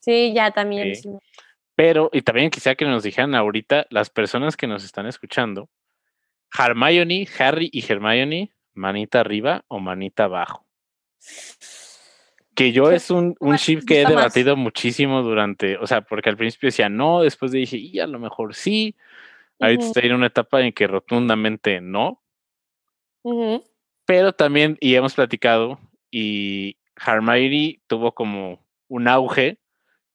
[0.00, 0.94] Sí, ya también.
[0.94, 1.10] Sí.
[1.74, 5.68] Pero, y también quisiera que nos dijeran ahorita, las personas que nos están escuchando,
[6.56, 10.66] Hermione, Harry y Hermione, manita arriba o manita abajo.
[12.54, 16.28] Que yo ¿Qué- es un, un chip que he debatido muchísimo durante, o sea, porque
[16.30, 18.96] al principio decía no, después dije, y a lo mejor sí.
[19.60, 22.22] Ahorita Ujú, estoy en una etapa en que rotundamente no.
[24.08, 25.78] Pero también, y hemos platicado,
[26.10, 29.60] y Hermione tuvo como un auge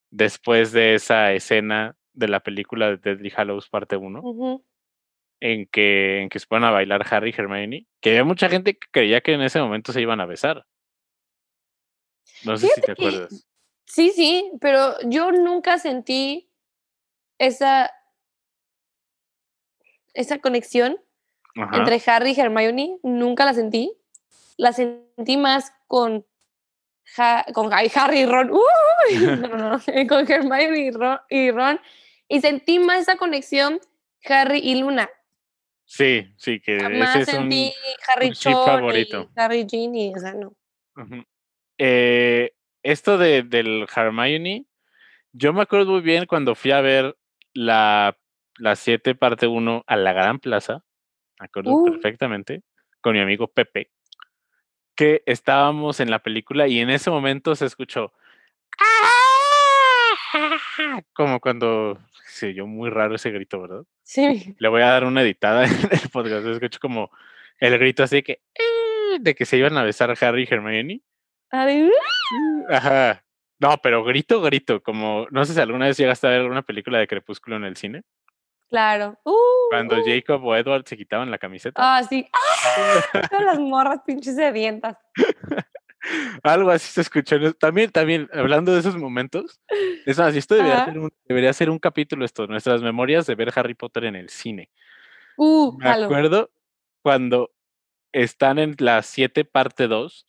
[0.09, 4.65] después de esa escena de la película de Deadly Hallows parte 1, Ujú.
[5.39, 8.79] en que, en que se ponen a bailar Harry y Hermione, que había mucha gente
[8.79, 10.65] que creía que en ese momento se iban a besar.
[12.43, 13.47] No sé si te que- acuerdas.
[13.85, 16.49] Sí, sí, pero yo nunca sentí
[17.37, 17.91] esa,
[20.15, 20.97] esa conexión
[21.55, 21.77] Ajá.
[21.77, 23.93] entre Harry y Hermione, nunca la sentí.
[24.57, 26.25] La sentí más con,
[27.17, 28.51] Ha- con Harry y Ron.
[28.51, 31.79] Uy, no, no, no, con Hermione y Ron, y Ron.
[32.27, 33.79] Y sentí más esa conexión
[34.25, 35.09] Harry y Luna.
[35.85, 37.41] Sí, sí, que Jamás ese es un...
[37.43, 37.73] sentí
[38.07, 39.29] Harry un chip Cho favorito.
[39.35, 40.55] y Harry Ginny, o sea, no.
[41.77, 44.65] Eh, esto de, del Hermione,
[45.33, 47.15] yo me acuerdo muy bien cuando fui a ver
[47.53, 48.17] la,
[48.57, 50.83] la 7 parte 1 a la Gran Plaza,
[51.39, 51.85] me acuerdo Uh.
[51.85, 52.61] perfectamente,
[53.01, 53.89] con mi amigo Pepe,
[54.95, 58.13] que estábamos en la película y en ese momento se escuchó
[58.79, 63.83] "Ah", como cuando se oyó muy raro ese grito, ¿verdad?
[64.03, 67.09] Sí, Le voy a dar una editada en el podcast, escucho como
[67.59, 71.01] el grito así de que "Eh", de que se iban a besar Harry y Hermione.
[71.51, 71.89] Harry,
[72.69, 73.23] Ajá.
[73.59, 76.97] No, pero grito, grito, como no sé si alguna vez llegaste a ver alguna película
[76.99, 78.03] de Crepúsculo en el cine,
[78.69, 79.17] claro.
[79.23, 79.31] Uh,
[79.73, 79.95] cuando.
[80.05, 81.81] Jacob o Edward se quitaban la camiseta.
[81.81, 82.27] Ah, sí.
[82.33, 83.27] ¡Ah!
[83.29, 84.97] Todas las morras pinches sedientas.
[86.43, 87.53] Algo así se escuchó.
[87.53, 89.61] También, también, hablando de esos momentos,
[90.05, 93.51] es más, esto debería ser, un, debería ser un capítulo esto, nuestras memorias de ver
[93.55, 94.69] Harry Potter en el cine.
[95.37, 96.05] Uh, Me jalo.
[96.05, 96.51] acuerdo
[97.01, 97.51] cuando
[98.11, 100.25] están en la 7 parte 2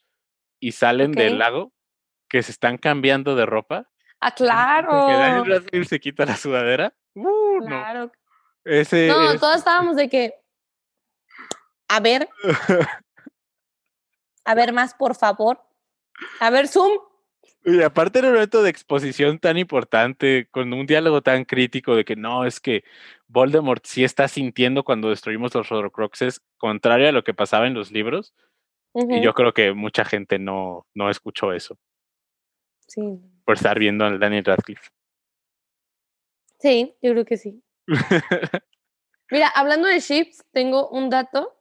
[0.60, 1.72] y salen del lago,
[2.28, 3.90] que se están cambiando de ropa.
[4.20, 5.44] Ah, Que Daniel claro.
[5.44, 6.94] Radcliffe se quita la sudadera.
[7.14, 8.10] Uh, no.
[8.64, 10.34] Ese No, es- todos estábamos de que.
[11.88, 12.28] A ver,
[14.44, 15.60] a ver más, por favor.
[16.40, 16.98] A ver, Zoom.
[17.66, 22.04] Y aparte era un evento de exposición tan importante, con un diálogo tan crítico de
[22.04, 22.84] que no, es que
[23.26, 27.90] Voldemort sí está sintiendo cuando destruimos los Horcruxes, contrario a lo que pasaba en los
[27.90, 28.34] libros,
[28.94, 31.76] y yo creo que mucha gente no, no escuchó eso
[32.86, 33.00] Sí.
[33.46, 34.90] por estar viendo al Daniel Radcliffe.
[36.60, 37.62] sí, yo creo que sí.
[39.30, 41.58] Mira, hablando de ships, tengo un dato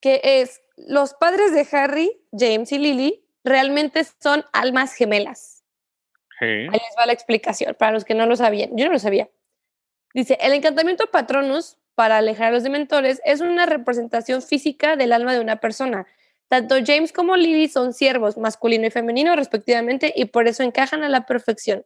[0.00, 5.64] que es: los padres de Harry, James y Lily, realmente son almas gemelas.
[6.38, 6.46] Sí.
[6.46, 8.70] Ahí les va la explicación, para los que no lo sabían.
[8.76, 9.28] Yo no lo sabía.
[10.14, 15.34] Dice, el encantamiento Patronus, para alejar a los dementores, es una representación física del alma
[15.34, 16.06] de una persona.
[16.48, 21.08] Tanto James como Lily son siervos, masculino y femenino, respectivamente, y por eso encajan a
[21.08, 21.84] la perfección.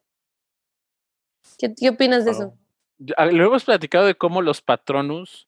[1.57, 2.57] ¿Qué, qué opinas de eso?
[2.99, 5.47] Lo hemos platicado de cómo los patronus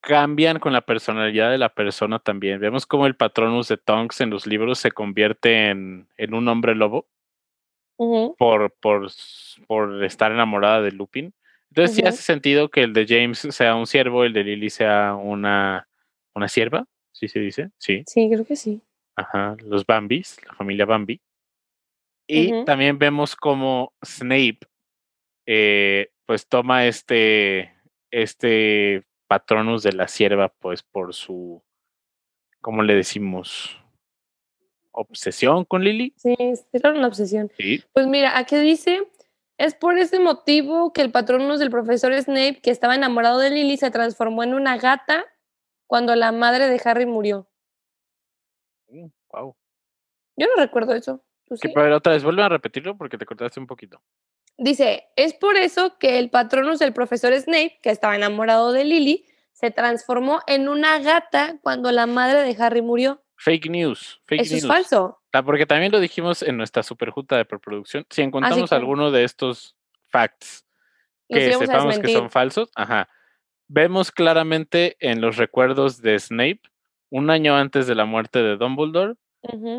[0.00, 2.60] cambian con la personalidad de la persona también.
[2.60, 6.74] Vemos cómo el patronus de Tonks en los libros se convierte en, en un hombre
[6.74, 7.06] lobo
[7.96, 9.10] por, por,
[9.66, 11.34] por estar enamorada de Lupin.
[11.70, 15.14] Entonces sí hace sentido que el de James sea un siervo, el de Lily sea
[15.14, 15.86] una,
[16.34, 17.70] una sierva, ¿sí se dice?
[17.78, 18.02] Sí.
[18.06, 18.80] Sí, creo que sí.
[19.16, 21.20] Ajá, los Bambis, la familia Bambi.
[22.26, 24.60] Y también vemos cómo Snape
[25.46, 27.74] eh, pues toma este,
[28.12, 31.60] este patronus de la sierva, pues por su,
[32.60, 33.76] ¿cómo le decimos?
[34.92, 36.14] Obsesión con Lily.
[36.16, 36.36] Sí,
[36.72, 37.50] era una obsesión.
[37.58, 37.82] Sí.
[37.92, 39.10] Pues mira, aquí dice,
[39.58, 43.76] es por ese motivo que el patronus del profesor Snape, que estaba enamorado de Lily,
[43.76, 45.24] se transformó en una gata
[45.88, 47.48] cuando la madre de Harry murió.
[49.32, 49.56] wow.
[50.36, 51.24] Yo no recuerdo eso.
[51.46, 51.74] ¿Tú Que, sí?
[51.74, 54.00] pero otra vez, vuelve a repetirlo porque te cortaste un poquito.
[54.62, 59.24] Dice, es por eso que el patronus del profesor Snape, que estaba enamorado de Lily,
[59.52, 63.24] se transformó en una gata cuando la madre de Harry murió.
[63.36, 64.20] Fake news.
[64.26, 64.64] Fake Eso news.
[64.64, 65.22] es falso.
[65.32, 68.04] Ah, porque también lo dijimos en nuestra superjunta de preproducción.
[68.10, 68.82] Si encontramos claro.
[68.82, 69.76] alguno de estos
[70.08, 70.66] facts
[71.26, 73.08] que sepamos que son falsos, ajá.
[73.66, 76.60] Vemos claramente en los recuerdos de Snape,
[77.08, 79.14] un año antes de la muerte de Dumbledore,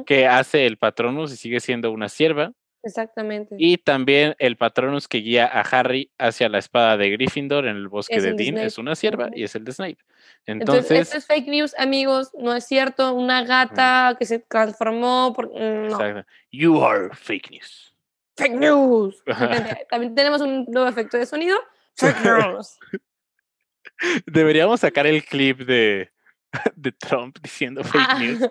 [0.08, 2.54] que hace el Patronus y sigue siendo una sierva.
[2.84, 3.56] Exactamente.
[3.60, 7.88] Y también el Patronus que guía a Harry hacia la espada de Gryffindor en el
[7.88, 9.98] bosque Es de Dean es una sierva y es el de Snape.
[10.48, 12.32] Entonces, Entonces, esto es fake news, amigos.
[12.38, 13.14] No es cierto.
[13.14, 15.32] Una gata que se transformó.
[15.36, 15.50] Por...
[15.50, 16.02] mm, No.
[16.02, 16.32] exacto.
[16.52, 17.94] you are fake news.
[18.38, 19.22] Fake news.
[19.90, 21.58] También tenemos un nuevo efecto de sonido.
[21.96, 22.80] Fake news.
[24.26, 26.10] Deberíamos sacar el clip de,
[26.76, 28.50] de Trump diciendo fake Ah, news.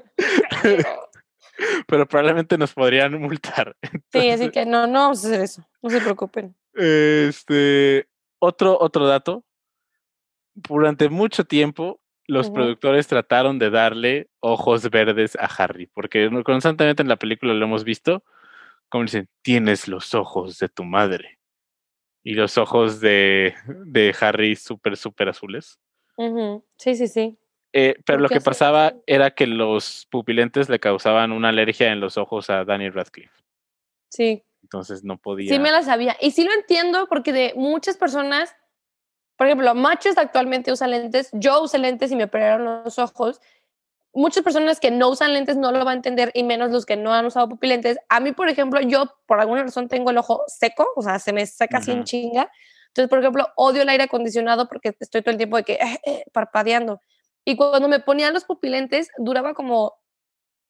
[1.86, 3.76] pero probablemente nos podrían multar.
[4.12, 5.66] Sí, así que no, no vamos a hacer eso.
[5.82, 6.54] No se preocupen.
[6.74, 8.08] Este,
[8.38, 9.44] otro, otro dato.
[10.54, 17.08] Durante mucho tiempo, los productores trataron de darle ojos verdes a Harry, porque constantemente en
[17.08, 18.24] la película lo hemos visto,
[18.88, 21.38] como dicen, tienes los ojos de tu madre.
[22.22, 23.54] Y los ojos de,
[23.86, 25.78] de Harry súper, súper azules.
[26.76, 27.38] Sí, sí, sí.
[27.72, 32.00] Eh, pero ¿Por lo que pasaba era que los pupilentes le causaban una alergia en
[32.00, 33.32] los ojos a Daniel Radcliffe.
[34.08, 34.42] Sí.
[34.62, 35.54] Entonces no podía.
[35.54, 36.16] Sí me la sabía.
[36.20, 38.54] Y sí lo entiendo porque de muchas personas,
[39.36, 43.40] por ejemplo, Matches actualmente usa lentes, yo usé lentes y me operaron los ojos.
[44.12, 46.96] Muchas personas que no usan lentes no lo van a entender y menos los que
[46.96, 47.98] no han usado pupilentes.
[48.08, 51.32] A mí, por ejemplo, yo por alguna razón tengo el ojo seco, o sea, se
[51.32, 52.04] me seca así en Ujú.
[52.06, 52.50] chinga.
[52.88, 56.00] Entonces, por ejemplo, odio el aire acondicionado porque estoy todo el tiempo de que eh,
[56.04, 57.00] eh, parpadeando.
[57.44, 59.94] Y cuando me ponían los pupilentes, duraba como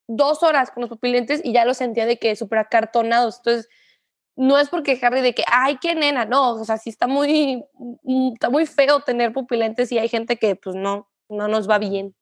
[0.09, 3.39] dos horas con los pupilentes y ya lo sentía de que súper acartonados.
[3.39, 3.69] Entonces,
[4.37, 7.63] no es porque Harry de que, ay, qué nena, no, o sea, sí está muy,
[8.03, 11.79] mm, está muy feo tener pupilentes y hay gente que pues no, no nos va
[11.79, 12.15] bien.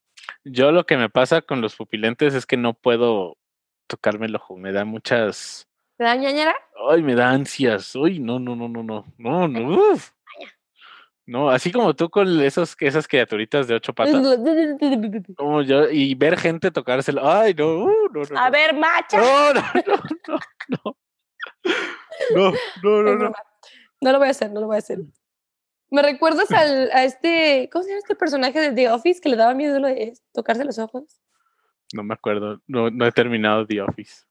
[0.45, 3.37] Yo lo que me pasa con los pupilentes es que no puedo
[3.87, 4.57] tocarme el ojo.
[4.57, 5.67] Me da muchas.
[5.97, 6.55] ¿Te da ñañara?
[6.91, 7.95] Ay, me da ansias.
[7.95, 9.05] Uy, no, no, no, no, no.
[9.17, 9.93] No, no.
[9.93, 10.13] uf.
[11.29, 14.14] No, así como tú con esos, esas criaturitas de ocho patas.
[15.37, 17.20] Como yo, y ver gente tocárselo.
[17.31, 18.39] Ay, no, uh, no, no.
[18.39, 18.51] A no.
[18.51, 19.20] ver, macha.
[19.20, 20.97] No, no, no, no, no.
[22.35, 22.53] No,
[22.83, 23.33] no, no,
[24.01, 24.12] no.
[24.12, 25.01] lo voy a hacer, no lo voy a hacer.
[25.91, 29.37] ¿Me recuerdas al, a este, ¿cómo se llama este personaje de The Office que le
[29.37, 31.20] daba miedo lo de tocarse los ojos?
[31.93, 32.62] No me acuerdo.
[32.66, 34.24] No, no he terminado The Office.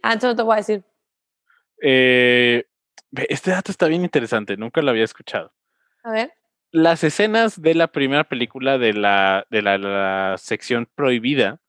[0.00, 0.84] Ah, entonces no te voy a decir.
[1.82, 2.64] Eh,
[3.28, 4.56] este dato está bien interesante.
[4.56, 5.52] Nunca lo había escuchado.
[6.06, 6.32] A ver.
[6.70, 11.60] las escenas de la primera película de la, de la, la sección prohibida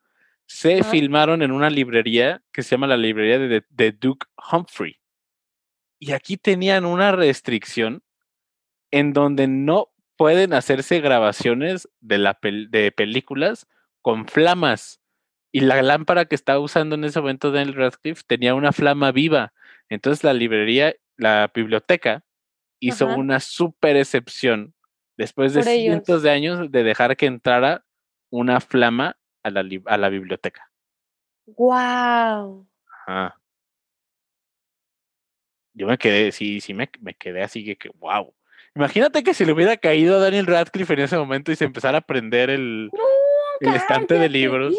[0.45, 4.99] se filmaron en una librería que se llama la librería de, de Duke Humphrey.
[5.99, 8.03] Y aquí tenían una restricción
[8.91, 13.67] en donde no pueden hacerse grabaciones de, la pel- de películas
[14.03, 15.01] con flamas.
[15.51, 19.53] Y la lámpara que estaba usando en ese momento Daniel Radcliffe tenía una flama viva.
[19.89, 22.23] Entonces la librería, la biblioteca,
[22.79, 23.15] hizo Ajá.
[23.15, 24.73] una super excepción
[25.17, 25.83] después de Por ellos.
[25.83, 27.85] cientos de años de dejar que entrara
[28.29, 30.69] una flama a la, a la biblioteca.
[31.45, 32.67] Wow.
[33.07, 33.39] Ajá.
[35.73, 38.33] Yo me quedé, sí, sí, me, me quedé así que, que, wow.
[38.75, 41.99] Imagínate que se le hubiera caído a Daniel Radcliffe en ese momento y se empezara
[41.99, 42.89] a prender el,
[43.59, 44.75] el estante de libros.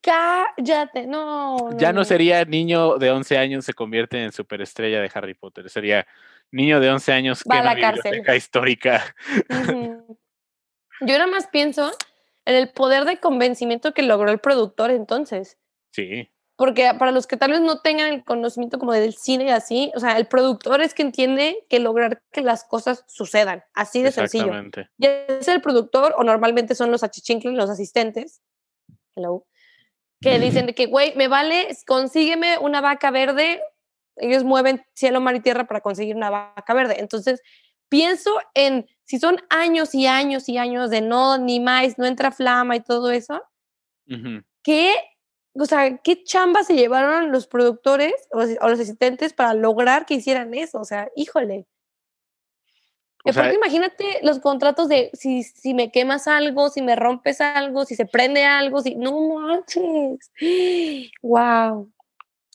[0.00, 1.76] Cállate, no.
[1.78, 5.68] Ya no sería niño de 11 años se convierte en superestrella de Harry Potter.
[5.68, 6.06] Sería
[6.50, 8.22] niño de 11 años Va que a una la cárcel.
[8.36, 9.14] histórica.
[11.00, 11.92] Yo nada más pienso
[12.44, 15.58] en el poder de convencimiento que logró el productor entonces.
[15.92, 19.50] Sí, Porque para los que tal vez no tengan el conocimiento como del cine y
[19.50, 24.02] así, o sea, el productor es que entiende que lograr que las cosas sucedan, así
[24.02, 24.44] de sencillo.
[24.44, 24.90] exactamente.
[24.98, 28.42] Ya es el productor o normalmente son los achichincles, los asistentes,
[29.14, 29.46] hello,
[30.20, 33.62] que dicen de que, güey, me vale, consígueme una vaca verde.
[34.20, 37.00] Ellos mueven cielo, mar y tierra para conseguir una vaca verde.
[37.00, 37.42] Entonces,
[37.88, 42.30] pienso en si son años y años y años de no, ni más, no entra
[42.30, 43.42] flama y todo eso,
[44.06, 44.42] Ujú.
[44.62, 44.94] ¿qué,
[45.54, 50.14] o sea, qué chamba se llevaron los productores o, o los asistentes para lograr que
[50.14, 50.78] hicieran eso?
[50.78, 51.66] O sea, híjole.
[53.24, 57.84] O sea, imagínate los contratos de si, si me quemas algo, si me rompes algo,
[57.84, 60.30] si se prende algo, si no manches.
[61.22, 61.90] Wow.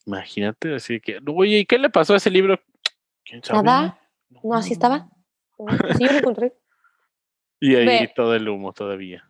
[0.05, 2.59] Imagínate, así que, oye, ¿y qué le pasó a ese libro?
[3.23, 3.63] ¿Quién sabe?
[3.63, 3.99] Nada.
[4.43, 5.09] No, así estaba.
[5.97, 6.53] Sí, yo lo encontré.
[7.59, 8.11] Y ahí Ve.
[8.13, 9.23] todo el humo todavía.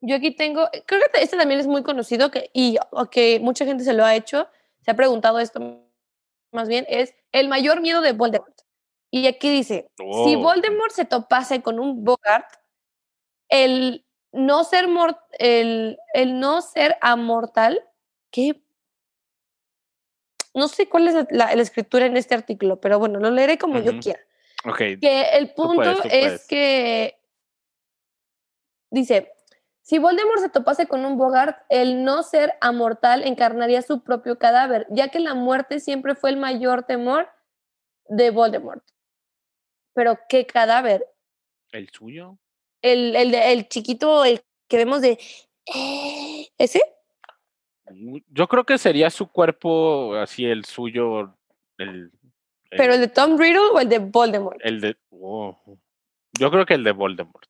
[0.00, 2.78] Yo aquí tengo, creo que este también es muy conocido que, y
[3.10, 4.48] que mucha gente se lo ha hecho,
[4.80, 5.60] se ha preguntado esto
[6.52, 8.54] más bien, es el mayor miedo de Voldemort.
[9.12, 10.40] Y aquí dice, si Oh.
[10.40, 12.48] Voldemort se topase con un Bogart,
[13.48, 17.80] el no ser mort el, el no ser amortal,
[18.30, 18.62] ¿qué?
[20.54, 23.80] No sé cuál es la, la escritura en este artículo, pero bueno, lo leeré como
[23.80, 24.20] yo quiera.
[24.64, 27.18] Ok, Que el Tú punto puedes, tú es que
[28.90, 29.32] dice,
[29.82, 34.86] Si Voldemort se topase con un Bogart, el no ser amortal encarnaría su propio cadáver,
[34.90, 37.28] ya que la muerte siempre fue el mayor temor
[38.08, 38.84] de Voldemort.
[39.94, 41.06] Pero, ¿qué cadáver?
[41.72, 42.38] ¿El suyo?
[42.82, 45.18] El, el, el chiquito, el que vemos de...
[45.74, 46.80] eh, ¿Ese?
[48.28, 51.34] Yo creo que sería su cuerpo, así el suyo,
[51.78, 52.10] el,
[52.70, 54.58] ¿Pero el de Tom Riddle o el de Voldemort?
[54.62, 54.96] el de...
[55.10, 55.56] oh,
[56.38, 57.48] Yo creo que el de Voldemort.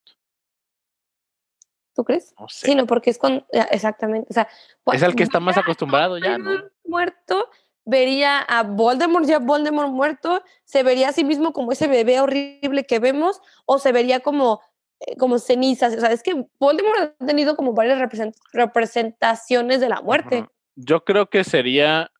[1.94, 2.34] ¿Tú crees?
[2.38, 2.68] No sé.
[2.68, 3.44] Sí, no, porque es con...
[3.52, 4.28] ah, Exactamente.
[4.30, 4.48] O sea,
[4.92, 6.52] es el que está más acostumbrado ya, ¿no?
[6.84, 7.50] Muerto,
[7.84, 12.84] vería a Voldemort ya Voldemort muerto, se vería a sí mismo como ese bebé horrible
[12.84, 14.69] que vemos, o se vería como, eh,
[15.18, 15.94] como cenizas.
[15.96, 20.46] O sea, es que Voldemort ha tenido como varias represent- representaciones de la muerte.
[20.76, 22.10] Yo creo que sería,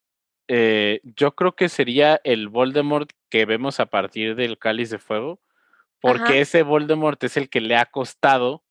[0.47, 5.39] eh, yo creo que sería el Voldemort que vemos a partir del Cáliz de Fuego,
[6.01, 6.37] porque Ajá.
[6.37, 8.63] ese Voldemort es el que le ha costado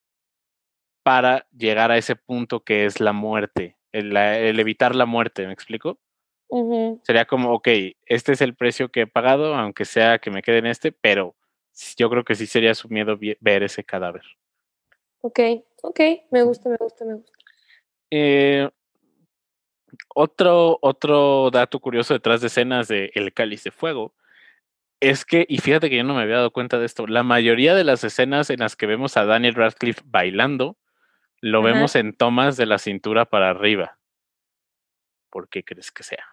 [1.03, 5.99] para llegar a ese punto que es la muerte, el, evitar la muerte, ¿me explico?
[6.49, 7.01] Ujú.
[7.05, 7.69] Sería como, ok,
[8.07, 11.37] este es el precio que he pagado, aunque sea que me quede en este, pero
[11.97, 14.25] yo creo que sí sería su miedo ver ese cadáver.
[15.23, 15.41] Ok,
[15.83, 16.01] ok,
[16.31, 17.33] me gusta, me gusta, me gusta.
[18.11, 18.69] Eh,
[20.15, 24.15] otro, otro dato curioso detrás de escenas de El Cáliz de Fuego
[25.01, 27.75] es que, y fíjate que yo no me había dado cuenta de esto, la mayoría
[27.75, 30.77] de las escenas en las que vemos a Daniel Radcliffe bailando,
[31.41, 31.73] lo Ajá.
[31.73, 33.99] vemos en tomas de la cintura para arriba.
[35.31, 36.25] ¿Por qué crees que sea?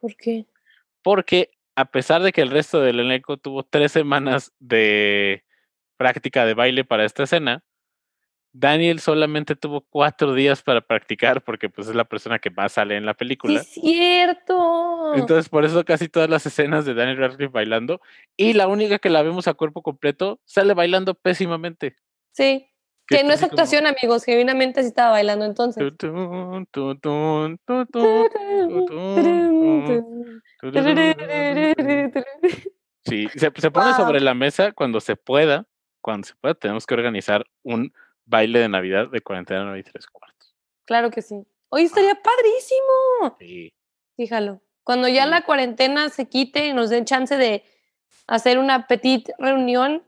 [0.00, 0.46] ¿Por qué?
[1.02, 5.44] Porque a pesar de que el resto del elenco tuvo tres semanas de
[5.96, 7.64] práctica de baile para esta escena,
[8.56, 12.96] Daniel solamente tuvo cuatro días para practicar porque pues es la persona que más sale
[12.96, 13.60] en la Sí, película.
[13.60, 15.14] es cierto.
[15.16, 18.00] Entonces, por eso casi todas las escenas de Daniel Radcliffe bailando
[18.36, 21.96] y la única que la vemos a cuerpo completo sale bailando pésimamente.
[22.32, 22.68] sí,
[23.06, 25.82] que no es como actuación, amigos, genuinamente sí estaba bailando entonces.
[33.06, 33.96] Sí, se, se pone Wow.
[33.96, 35.66] sobre la mesa cuando se pueda.
[36.00, 37.92] Cuando se pueda, tenemos que organizar un
[38.24, 40.54] baile de Navidad de 49 y tres cuartos.
[40.86, 41.34] Claro que sí.
[41.68, 43.36] Hoy estaría padrísimo.
[43.38, 43.74] Sí.
[44.16, 44.62] Fíjalo.
[44.84, 45.30] Cuando ya Sí.
[45.30, 47.62] la cuarentena se quite y nos den chance de
[48.26, 50.02] hacer una petit reunión,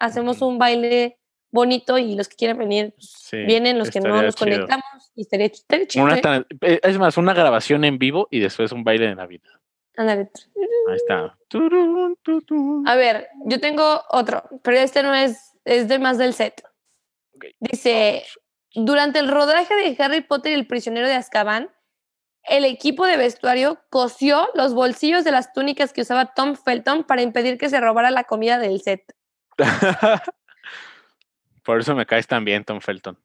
[0.00, 1.18] hacemos un baile
[1.52, 4.50] bonito y los que quieran venir pues, Sí, vienen, los que no nos chido.
[4.56, 6.02] conectamos y estaría, estaría.
[6.02, 6.44] Una ¿eh?
[6.62, 9.50] eh, es más, una grabación en vivo y después un baile de Navidad.
[9.96, 10.30] Ándale.
[10.88, 11.36] Ahí está.
[12.86, 16.62] A ver, yo tengo otro, pero este no es, es de más del set.
[17.58, 18.24] Dice,
[18.74, 21.70] durante el rodaje de Harry Potter y el prisionero de Azkaban,
[22.44, 27.22] el equipo de vestuario cosió los bolsillos de las túnicas que usaba Tom Felton para
[27.22, 29.14] impedir que se robara la comida del set.
[31.64, 33.18] Por eso me caes tan bien, Tom Felton.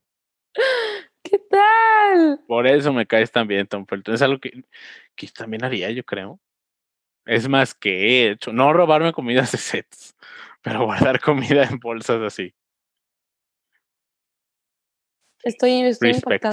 [1.22, 2.40] ¿Qué tal?
[2.46, 4.14] Por eso me caes tan bien, Tom Felton.
[4.14, 4.64] Es algo que,
[5.14, 6.38] que también haría, yo creo.
[7.26, 8.52] Es más que he hecho.
[8.52, 10.16] No robarme comidas de sets,
[10.62, 12.54] pero guardar comida en bolsas así.
[15.42, 16.44] Estoy, estoy Respect.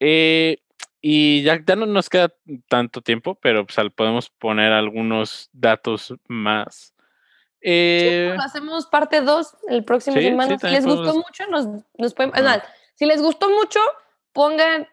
[0.00, 0.58] Eh,
[1.00, 2.34] y ya, ya no nos queda
[2.68, 6.94] tanto tiempo, pero pues, podemos poner algunos datos más.
[7.60, 10.58] Eh, hacemos parte 2 el próximo Sí, sí, semana.
[10.58, 11.66] si les gustó mucho, nos,
[11.96, 12.32] nos pueden.
[12.94, 13.80] si les gustó mucho,
[14.32, 14.88] pongan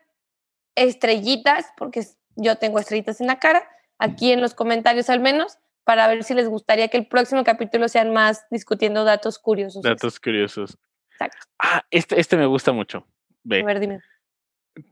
[0.76, 2.04] estrellitas, porque
[2.38, 3.68] yo tengo estrellitas en la cara,
[3.98, 7.88] aquí en los comentarios al menos, para ver si les gustaría que el próximo capítulo
[7.90, 9.82] sean más discutiendo datos curiosos.
[9.84, 10.78] datos curiosos.
[11.12, 11.48] Exacto.
[11.60, 13.00] Ah, este, este me gusta mucho.
[13.00, 13.04] A
[13.44, 13.64] Ve.
[13.64, 14.02] ver, dime.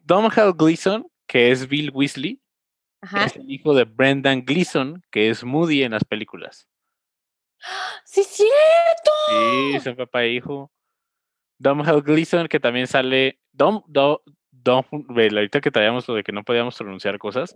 [0.03, 2.41] Domhnall Gleeson, que es Bill Weasley,
[3.01, 3.25] Ajá.
[3.25, 6.67] es el hijo de Brendan Gleeson, que es Moody en las películas.
[8.03, 9.11] ¡Sí, cierto!
[9.29, 10.71] Sí, son papá e hijo.
[11.57, 13.39] Domhnall Gleeson, que también sale.
[13.51, 14.17] Dom, Dom,
[14.65, 17.55] Dom, ve, ahorita que traíamos lo de que no podíamos pronunciar cosas.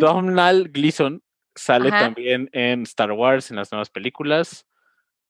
[0.00, 1.22] Domhnall Gleeson
[1.54, 1.98] sale Ajá.
[1.98, 4.66] también en Star Wars, en las nuevas películas.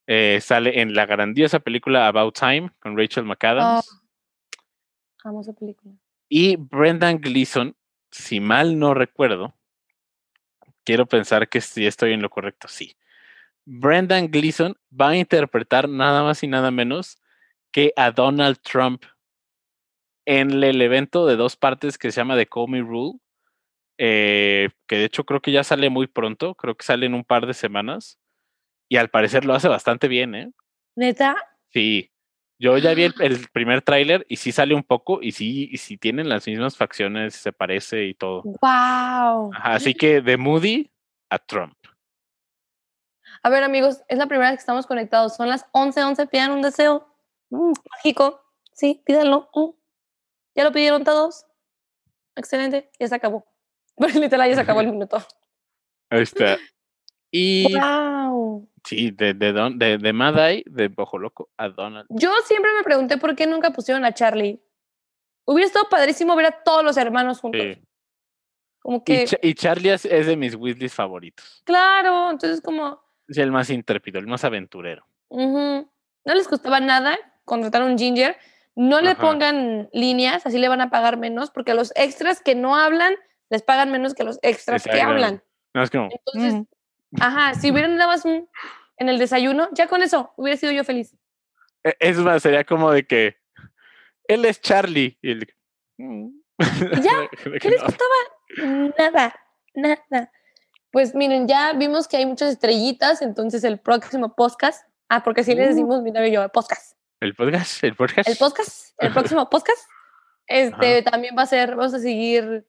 [0.07, 4.01] Eh, sale en la grandiosa película About Time con Rachel McAdams.
[5.25, 5.93] Amo esa película.
[6.29, 7.75] Y Brendan Gleeson,
[8.09, 9.53] si mal no recuerdo,
[10.85, 12.95] quiero pensar que sí estoy en lo correcto, sí.
[13.65, 17.17] Brendan Gleeson va a interpretar nada más y nada menos
[17.71, 19.03] que a Donald Trump
[20.25, 23.19] en el evento de dos partes que se llama The Comey Rule,
[23.97, 27.23] eh, que de hecho creo que ya sale muy pronto, creo que sale en un
[27.23, 28.19] par de semanas,
[28.89, 30.51] y al parecer lo hace bastante bien, ¿eh?
[30.95, 31.35] ¿Neta?
[31.69, 32.11] Sí.
[32.59, 35.77] Yo ya vi el, el primer tráiler y sí sale un poco y sí, y
[35.77, 38.43] sí tienen las mismas facciones, se parece y todo.
[38.43, 39.51] ¡Wow!
[39.53, 40.91] Ajá, así que de Moody
[41.29, 41.75] a Trump.
[43.41, 45.35] A ver, amigos, es la primera vez que estamos conectados.
[45.35, 46.29] Son las 11:11.
[46.29, 47.07] pidan un deseo.
[47.49, 48.41] Uh, Mágico.
[48.71, 49.49] Sí, pídanlo.
[49.53, 49.82] Mm.
[50.55, 51.45] ¿Ya lo pidieron todos?
[52.35, 53.45] Excelente, ya se acabó.
[53.95, 55.17] Porque literal ya se acabó el minuto.
[56.09, 56.57] ahí está.
[57.31, 58.69] Y ¡Wow!
[58.85, 62.05] sí, de, de, Don- de, de Madai, de Bojo Loco a Donald.
[62.09, 64.61] Yo siempre me pregunté por qué nunca pusieron a Charlie.
[65.45, 67.61] Hubiera estado padrísimo ver a todos los hermanos juntos.
[67.61, 67.81] Sí.
[68.79, 71.61] Como Y, que, y Charlie es, de mis Weasleys favoritos.
[71.65, 75.05] claro, entonces como, Es el más intrépido, el más aventurero.
[75.29, 75.89] ujú,
[76.25, 78.37] no les costaba nada contratar un ginger.
[78.75, 79.21] No le Ajá.
[79.21, 83.13] pongan líneas, así le van a pagar menos, porque a los extras que no hablan
[83.49, 85.43] les pagan menos que a los extras que hablan.
[85.75, 88.49] No, es como, Entonces, mm, ajá, si hubieran nada más un-
[88.97, 91.15] en el desayuno, ya con eso hubiera sido yo feliz.
[91.83, 93.35] e- es más, sería como de que
[94.27, 95.17] él es Charlie.
[95.21, 95.47] Y el-
[95.97, 96.49] ya,
[97.61, 97.85] ¿Qué les no.
[97.87, 98.93] costaba?
[98.97, 99.35] Nada,
[99.75, 100.31] nada.
[100.91, 105.55] Pues miren, ya vimos que hay muchas estrellitas, entonces el próximo podcast, ah, porque así
[105.55, 105.67] le Uh.
[105.69, 106.95] decimos mi novio y yo, podcast.
[107.23, 108.27] El podcast, el podcast.
[108.27, 109.79] El podcast, el próximo podcast,
[110.45, 112.67] este también va a ser, vamos a seguir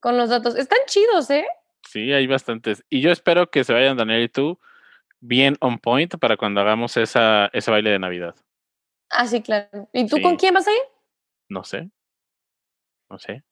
[0.00, 0.56] con los datos.
[0.56, 1.44] Están chidos, ¿eh?
[1.86, 2.82] Sí, hay bastantes.
[2.88, 4.58] Y yo espero que se vayan Daniel y tú
[5.20, 8.34] bien on point para cuando hagamos esa, ese baile de Navidad.
[9.10, 9.90] Ah, sí, claro.
[9.92, 10.22] ¿Y tú Sí.
[10.22, 10.82] con quién vas a ir?
[11.50, 11.90] No sé.
[13.10, 13.42] No sé.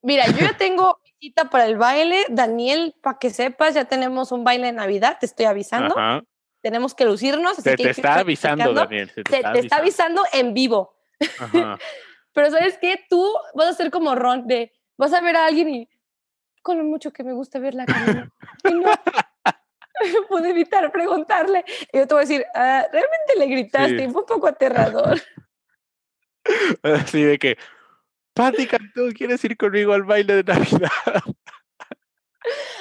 [0.00, 2.24] Mira, yo ya tengo cita para el baile.
[2.28, 5.98] Daniel, para que sepas, ya tenemos un baile de Navidad, te estoy avisando.
[5.98, 6.22] Ajá.
[6.62, 7.52] Tenemos que lucirnos.
[7.52, 8.72] así Se que te está avisando.
[8.74, 9.10] Daniel.
[9.10, 10.22] Se te, está, te está avisando.
[10.32, 10.94] en vivo.
[11.38, 11.78] Ajá.
[12.32, 13.00] Pero ¿sabes qué?
[13.08, 15.88] Tú vas a ser como Ron, de vas a ver a alguien y
[16.62, 18.30] con lo mucho que me gusta verla caminar.
[18.64, 21.64] Y no no pude evitar preguntarle.
[21.92, 24.10] Y yo te voy a decir, "Ah, realmente le gritaste, Sí.
[24.10, 25.20] fue un poco aterrador.
[26.82, 27.58] Así de que,
[28.34, 30.90] Pati Cantú, ¿quieres ir conmigo al baile de Navidad?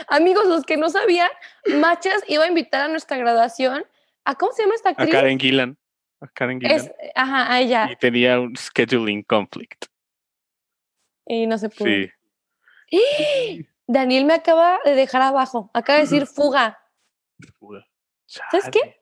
[0.07, 1.29] Amigos, los que no sabían,
[1.79, 3.85] Machas iba a invitar a nuestra graduación
[4.25, 5.11] a, ¿cómo se llama esta A actriz?
[5.11, 5.77] Karen Gillan.
[6.21, 6.75] A Karen Gillan.
[6.77, 7.89] Es, ajá, a ella.
[7.91, 9.85] Y tenía un scheduling conflict.
[11.25, 11.87] Y no se pudo.
[11.87, 12.09] Sí.
[13.87, 15.71] Daniel me acaba de dejar abajo.
[15.73, 16.77] Acaba de decir fuga
[18.25, 19.01] ¿Sabes qué?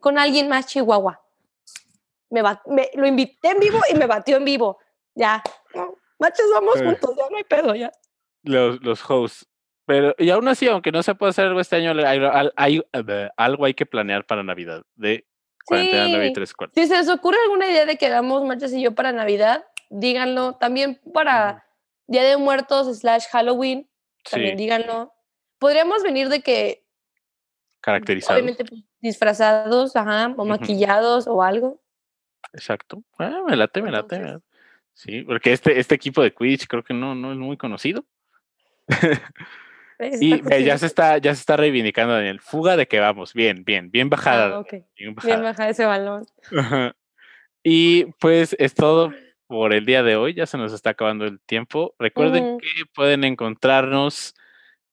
[0.00, 1.22] Con alguien más chihuahua.
[2.28, 4.78] Me, me- lo invité en vivo y me batió en vivo.
[5.14, 5.42] Ya.
[6.18, 7.90] Machos, vamos juntos, ya no hay pedo, ya.
[8.42, 9.46] Los, los hosts.
[9.90, 12.82] Pero, y aún así, aunque no se pueda hacer algo este año, hay, hay- hay-
[12.92, 14.84] eh, algo hay que planear para Navidad.
[14.94, 15.26] De
[15.66, 16.34] cuarentena nueve y Sí.
[16.34, 16.80] tres cuartos.
[16.80, 20.54] Si se les ocurre alguna idea de que hagamos Machas y yo para Navidad, díganlo.
[20.54, 21.66] También para
[22.06, 23.90] Día de Muertos slash Halloween,
[24.30, 25.12] también Sí, díganlo.
[25.58, 26.84] Podríamos venir de que,
[27.80, 28.34] caracterizado.
[28.38, 31.80] obviamente, pues, disfrazados, ajá, o maquillados o algo.
[32.52, 33.02] Exacto.
[33.18, 34.18] Ah, me late, me late.
[34.20, 34.44] me late.
[34.94, 38.04] Sí, porque este, este equipo de Quidditch creo que no, no es muy conocido.
[40.20, 42.40] Y ya se está, ya se está reivindicando, Daniel.
[42.40, 43.34] Fuga de que vamos.
[43.34, 44.58] Bien, bien, bien bajada.
[44.58, 45.42] Ah, bien Bien bajada.
[45.42, 46.26] baja ese balón.
[46.56, 46.94] Ajá.
[47.62, 49.12] Y pues es todo
[49.46, 50.34] por el día de hoy.
[50.34, 51.94] Ya se nos está acabando el tiempo.
[51.98, 54.34] Recuerden que pueden encontrarnos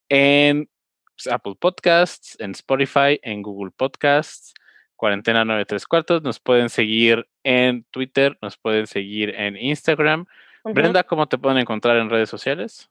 [0.09, 0.69] en
[1.15, 4.53] pues, Apple Podcasts, en Spotify, en Google Podcasts,
[4.95, 6.23] Cuarentena 93 cuartos.
[6.23, 10.25] Nos pueden seguir en Twitter, nos pueden seguir en Instagram.
[10.63, 12.89] Brenda, ¿cómo te pueden encontrar en redes sociales?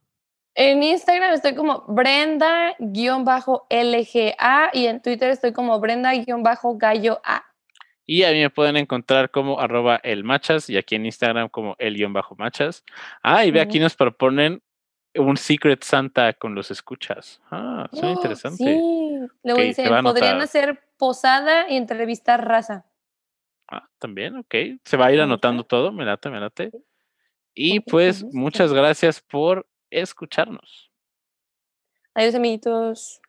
[0.59, 2.71] En Instagram estoy como Brenda-LGA
[4.73, 7.45] y en Twitter estoy como Brenda-Gallo A.
[8.07, 11.77] Y a mí me pueden encontrar como arroba el machas y aquí en Instagram como
[11.79, 12.85] el guion bajo machas.
[13.23, 14.63] Ah, y ve aquí nos proponen
[15.15, 17.43] un Secret Santa con los escuchas.
[17.51, 18.15] Ah, suena ¡Oh!
[18.15, 18.65] interesante.
[18.65, 18.81] Sí.
[19.45, 22.87] Luego Ok, se dicen, podrían hacer posada y entrevistar raza.
[23.69, 24.55] Ah, también, ok.
[24.85, 26.71] Se va a ir anotando todo, me late, me late.
[27.53, 30.91] Y pues muchas gracias por escucharnos.
[32.15, 33.21] Adiós, amiguitos.